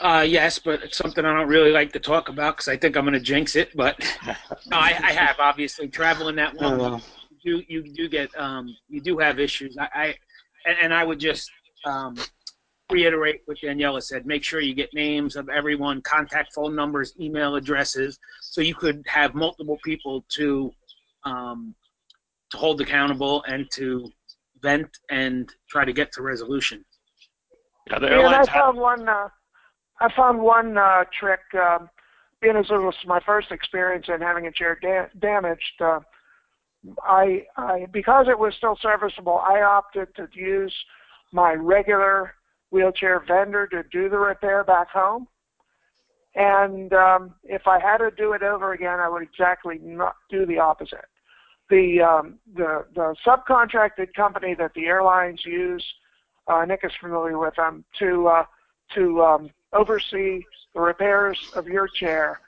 uh, 0.00 0.24
yes, 0.26 0.58
but 0.58 0.82
it's 0.82 0.96
something 0.96 1.24
I 1.24 1.34
don't 1.34 1.48
really 1.48 1.72
like 1.72 1.92
to 1.92 1.98
talk 1.98 2.28
about 2.28 2.56
because 2.56 2.68
I 2.68 2.76
think 2.76 2.96
I'm 2.96 3.04
going 3.04 3.14
to 3.14 3.20
jinx 3.20 3.56
it. 3.56 3.70
But 3.74 3.98
no, 4.66 4.76
I, 4.76 4.98
I, 5.02 5.12
have 5.12 5.36
obviously 5.40 5.88
traveling 5.88 6.36
that 6.36 6.56
long. 6.56 7.02
You 7.42 7.62
you 7.66 7.82
do 7.82 8.08
get 8.08 8.30
um, 8.38 8.76
you 8.88 9.00
do 9.00 9.18
have 9.18 9.40
issues. 9.40 9.76
I, 9.76 9.88
I 9.94 10.14
and, 10.66 10.76
and, 10.82 10.94
I 10.94 11.04
would 11.04 11.18
just 11.18 11.50
um, 11.84 12.16
reiterate 12.92 13.42
what 13.46 13.58
Daniela 13.58 14.00
said. 14.00 14.24
Make 14.24 14.44
sure 14.44 14.60
you 14.60 14.74
get 14.74 14.94
names 14.94 15.34
of 15.34 15.48
everyone, 15.48 16.00
contact 16.02 16.52
phone 16.54 16.76
numbers, 16.76 17.14
email 17.20 17.56
addresses, 17.56 18.18
so 18.40 18.60
you 18.60 18.76
could 18.76 19.02
have 19.08 19.34
multiple 19.34 19.78
people 19.84 20.24
to 20.36 20.72
um, 21.24 21.74
to 22.50 22.56
hold 22.56 22.80
accountable 22.80 23.42
and 23.48 23.68
to 23.72 24.10
vent 24.62 24.88
and 25.10 25.52
try 25.68 25.84
to 25.84 25.92
get 25.92 26.12
to 26.12 26.22
resolution. 26.22 26.84
Yeah, 27.90 27.98
the 27.98 28.10
airlines 28.10 28.46
yeah, 28.48 28.54
I 28.54 28.60
found 28.60 28.78
one. 28.78 29.08
Uh, 29.08 29.28
I 30.00 30.08
found 30.14 30.40
one 30.40 30.78
uh, 30.78 31.04
trick, 31.18 31.40
um, 31.54 31.90
being 32.40 32.56
as 32.56 32.66
it 32.70 32.74
was 32.74 32.94
my 33.06 33.20
first 33.24 33.50
experience 33.50 34.06
in 34.08 34.20
having 34.20 34.46
a 34.46 34.52
chair 34.52 34.78
da- 34.80 35.08
damaged. 35.18 35.80
Uh, 35.80 36.00
I, 37.02 37.44
I 37.56 37.86
because 37.92 38.26
it 38.28 38.38
was 38.38 38.54
still 38.56 38.78
serviceable, 38.80 39.38
I 39.38 39.62
opted 39.62 40.14
to 40.16 40.28
use 40.32 40.72
my 41.32 41.52
regular 41.54 42.34
wheelchair 42.70 43.22
vendor 43.26 43.66
to 43.68 43.82
do 43.90 44.08
the 44.08 44.18
repair 44.18 44.62
back 44.64 44.88
home. 44.90 45.26
And 46.34 46.92
um, 46.92 47.34
if 47.42 47.66
I 47.66 47.80
had 47.80 47.98
to 47.98 48.10
do 48.16 48.32
it 48.32 48.42
over 48.42 48.72
again, 48.72 49.00
I 49.00 49.08
would 49.08 49.22
exactly 49.22 49.80
not 49.82 50.14
do 50.30 50.46
the 50.46 50.58
opposite. 50.58 51.06
The 51.70 52.00
um, 52.00 52.38
the 52.54 52.84
the 52.94 53.14
subcontracted 53.26 54.14
company 54.14 54.54
that 54.58 54.72
the 54.74 54.86
airlines 54.86 55.40
use, 55.44 55.84
uh, 56.46 56.64
Nick 56.64 56.80
is 56.84 56.92
familiar 57.00 57.38
with 57.38 57.56
them 57.56 57.84
to 57.98 58.28
uh, 58.28 58.44
to 58.94 59.20
um, 59.22 59.50
oversee 59.72 60.42
the 60.74 60.80
repairs 60.80 61.38
of 61.54 61.66
your 61.66 61.88
chair. 61.88 62.40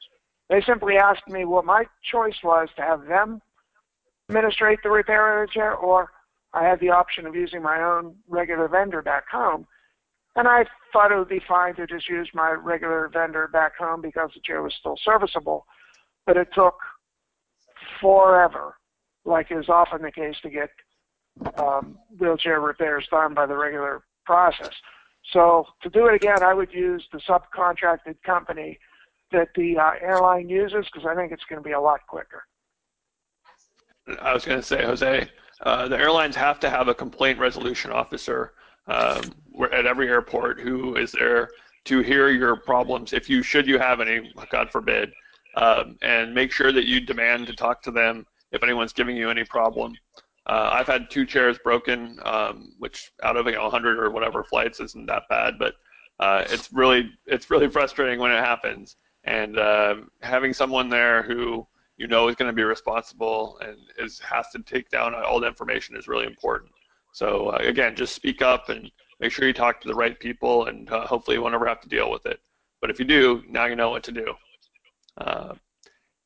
They 0.49 0.61
simply 0.63 0.97
asked 0.97 1.29
me 1.29 1.45
what 1.45 1.65
my 1.65 1.85
choice 2.03 2.43
was 2.43 2.69
to 2.77 2.83
have 2.83 3.07
them 3.07 3.41
administrate 4.29 4.79
the 4.83 4.91
repair 4.91 5.43
of 5.43 5.49
the 5.49 5.53
chair 5.53 5.75
or 5.75 6.11
I 6.53 6.65
had 6.65 6.81
the 6.81 6.91
option 6.91 7.27
of 7.27 7.35
using 7.35 7.63
my 7.63 7.81
own 7.83 8.17
regular 8.29 8.69
vendor 8.69 9.03
back 9.03 9.29
home. 9.29 9.67
And 10.37 10.49
I 10.49 10.67
thought 10.93 11.13
it 11.13 11.19
would 11.19 11.29
be 11.29 11.43
fine 11.47 11.75
to 11.77 11.87
just 11.87 12.09
use 12.09 12.29
my 12.35 12.51
regular 12.51 13.09
vendor 13.13 13.49
back 13.49 13.77
home 13.77 14.01
because 14.01 14.31
the 14.35 14.41
chair 14.41 14.63
was 14.63 14.75
still 14.75 14.97
serviceable. 15.03 15.67
But 16.27 16.37
it 16.37 16.49
took 16.55 16.77
forever, 18.01 18.77
like 19.25 19.51
is 19.51 19.69
often 19.69 20.03
the 20.03 20.13
case, 20.13 20.37
to 20.43 20.51
get 20.51 20.71
um, 21.57 21.99
wheelchair 22.19 22.61
repairs 22.61 23.07
done 23.11 23.35
by 23.35 23.47
the 23.47 23.57
regular 23.57 24.03
process. 24.25 24.71
So 25.33 25.67
to 25.83 25.91
do 25.91 26.07
it 26.07 26.15
again, 26.15 26.43
I 26.43 26.55
would 26.55 26.73
use 26.73 27.07
the 27.13 27.19
subcontracted 27.19 28.23
company 28.25 28.79
that 29.33 29.49
the 29.55 29.79
uh, 29.79 29.93
airline 30.01 30.49
uses 30.49 30.87
because 30.93 31.07
I 31.09 31.15
think 31.15 31.33
it's 31.33 31.45
going 31.49 31.63
to 31.63 31.67
be 31.67 31.73
a 31.73 31.81
lot 31.81 32.01
quicker. 32.09 32.45
I 34.21 34.35
was 34.35 34.45
going 34.45 34.59
to 34.59 34.67
say, 34.67 34.85
Jose, 34.85 35.29
uh, 35.63 35.89
the 35.89 35.99
airlines 35.99 36.35
have 36.37 36.59
to 36.61 36.71
have 36.71 36.89
a 36.89 36.95
complaint 36.95 37.39
resolution 37.39 37.93
officer 37.93 38.55
um, 38.87 39.21
at 39.73 39.87
every 39.87 40.09
airport 40.09 40.61
who 40.61 40.97
is 40.97 41.13
there 41.13 41.51
to 41.85 42.01
hear 42.01 42.29
your 42.31 42.57
problems 42.57 43.13
if 43.13 43.31
you 43.31 43.43
should 43.43 43.67
you 43.67 43.79
have 43.79 44.01
any, 44.01 44.33
God 44.51 44.71
forbid, 44.71 45.13
um, 45.57 45.97
and 46.03 46.35
make 46.35 46.53
sure 46.53 46.73
that 46.73 46.87
you 46.87 47.01
demand 47.01 47.47
to 47.47 47.55
talk 47.55 47.83
to 47.83 47.91
them 47.91 48.27
if 48.53 48.63
anyone's 48.63 48.93
giving 48.93 49.17
you 49.17 49.31
any 49.31 49.45
problem. 49.45 49.95
Uh, 50.51 50.69
I've 50.73 50.89
had 50.89 51.09
two 51.09 51.25
chairs 51.25 51.59
broken, 51.63 52.19
um, 52.25 52.73
which 52.81 53.13
out 53.23 53.37
of 53.37 53.47
you 53.47 53.53
know 53.53 53.63
100 53.63 54.01
or 54.01 54.11
whatever 54.11 54.43
flights 54.43 54.81
isn't 54.81 55.07
that 55.07 55.23
bad, 55.29 55.61
but 55.61 55.75
uh, 56.19 56.43
it's 56.49 56.73
really 56.73 57.09
it's 57.27 57.51
really 57.53 57.69
frustrating 57.69 58.19
when 58.19 58.33
it 58.33 58.43
happens. 58.45 58.97
And 59.23 59.57
uh, 59.57 59.95
having 60.23 60.53
someone 60.53 60.89
there 60.89 61.23
who 61.23 61.65
you 61.99 62.09
know 62.09 62.27
is 62.27 62.35
going 62.35 62.51
to 62.51 62.53
be 62.53 62.65
responsible 62.65 63.61
and 63.65 63.77
is 63.97 64.19
has 64.19 64.49
to 64.51 64.59
take 64.65 64.91
down 64.91 65.15
all 65.15 65.39
the 65.39 65.47
information 65.47 65.95
is 65.95 66.09
really 66.09 66.27
important. 66.27 66.73
So 67.13 67.51
uh, 67.51 67.59
again, 67.61 67.95
just 67.95 68.17
speak 68.17 68.43
up 68.43 68.71
and 68.71 68.91
make 69.21 69.31
sure 69.31 69.47
you 69.47 69.53
talk 69.53 69.81
to 69.83 69.89
the 69.89 69.95
right 69.95 70.19
people, 70.19 70.67
and 70.67 70.91
uh, 70.91 71.07
hopefully 71.07 71.37
you 71.37 71.43
won't 71.43 71.55
ever 71.55 71.67
have 71.69 71.81
to 71.83 71.89
deal 71.89 72.11
with 72.11 72.27
it. 72.27 72.41
But 72.81 72.91
if 72.91 72.99
you 72.99 73.05
do, 73.05 73.45
now 73.49 73.67
you 73.67 73.77
know 73.77 73.91
what 73.91 74.03
to 74.03 74.13
do. 74.13 74.35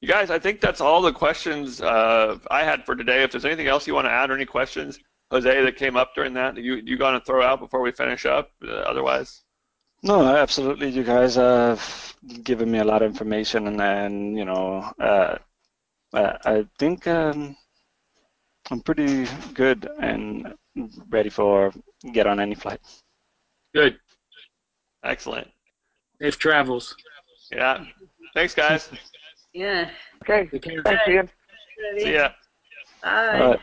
You 0.05 0.11
guys, 0.11 0.29
I 0.29 0.39
think 0.39 0.61
that's 0.61 0.83
all 0.83 1.01
the 1.01 1.15
questions 1.15 1.81
uh, 1.81 2.37
I 2.51 2.63
had 2.63 2.85
for 2.85 2.95
today. 2.95 3.23
If 3.23 3.31
there's 3.31 3.47
anything 3.47 3.69
else 3.69 3.87
you 3.87 3.95
want 3.95 4.07
to 4.07 4.11
add 4.11 4.31
or 4.31 4.35
any 4.35 4.45
questions, 4.45 4.99
Jose, 5.31 5.63
that 5.63 5.77
came 5.77 5.97
up 5.97 6.15
during 6.15 6.35
that, 6.35 6.57
that 6.57 6.61
you 6.61 6.75
you 6.85 6.99
going 6.99 7.19
to 7.19 7.25
throw 7.25 7.43
out 7.43 7.59
before 7.59 7.81
we 7.81 7.91
finish 7.91 8.27
up? 8.27 8.51
Uh, 8.63 8.73
otherwise. 8.73 9.45
No, 10.03 10.23
absolutely. 10.23 10.91
You 10.91 11.05
guys 11.05 11.37
have 11.37 12.15
given 12.43 12.71
me 12.71 12.81
a 12.81 12.85
lot 12.85 13.01
of 13.01 13.11
information, 13.11 13.67
and, 13.67 13.81
and 13.81 14.37
you 14.37 14.45
know, 14.45 14.93
uh, 15.01 15.39
uh, 16.13 16.33
I 16.45 16.67
think 16.79 17.07
um, 17.07 17.57
I'm 18.71 18.81
pretty 18.81 19.27
good 19.55 19.89
and 20.03 20.53
ready 21.09 21.31
for 21.31 21.73
get 22.13 22.27
on 22.27 22.41
any 22.41 22.57
flight. 22.57 22.81
Good. 23.75 23.97
Excellent. 25.03 25.49
Safe 26.21 26.39
travels. 26.39 26.95
Yeah. 27.51 27.87
Thanks, 28.35 28.55
guys. 28.55 28.91
Yeah. 29.55 29.89
Okay. 30.23 30.49
Take 30.51 30.65
care. 30.65 30.83
Thanks, 30.83 31.03
Ian. 31.09 31.31
Ready? 31.93 32.05
See 32.05 32.15
ya. 32.15 32.29
Bye. 33.03 33.57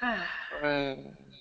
All 0.02 0.62
right. 0.62 0.62
Uh, 0.62 0.94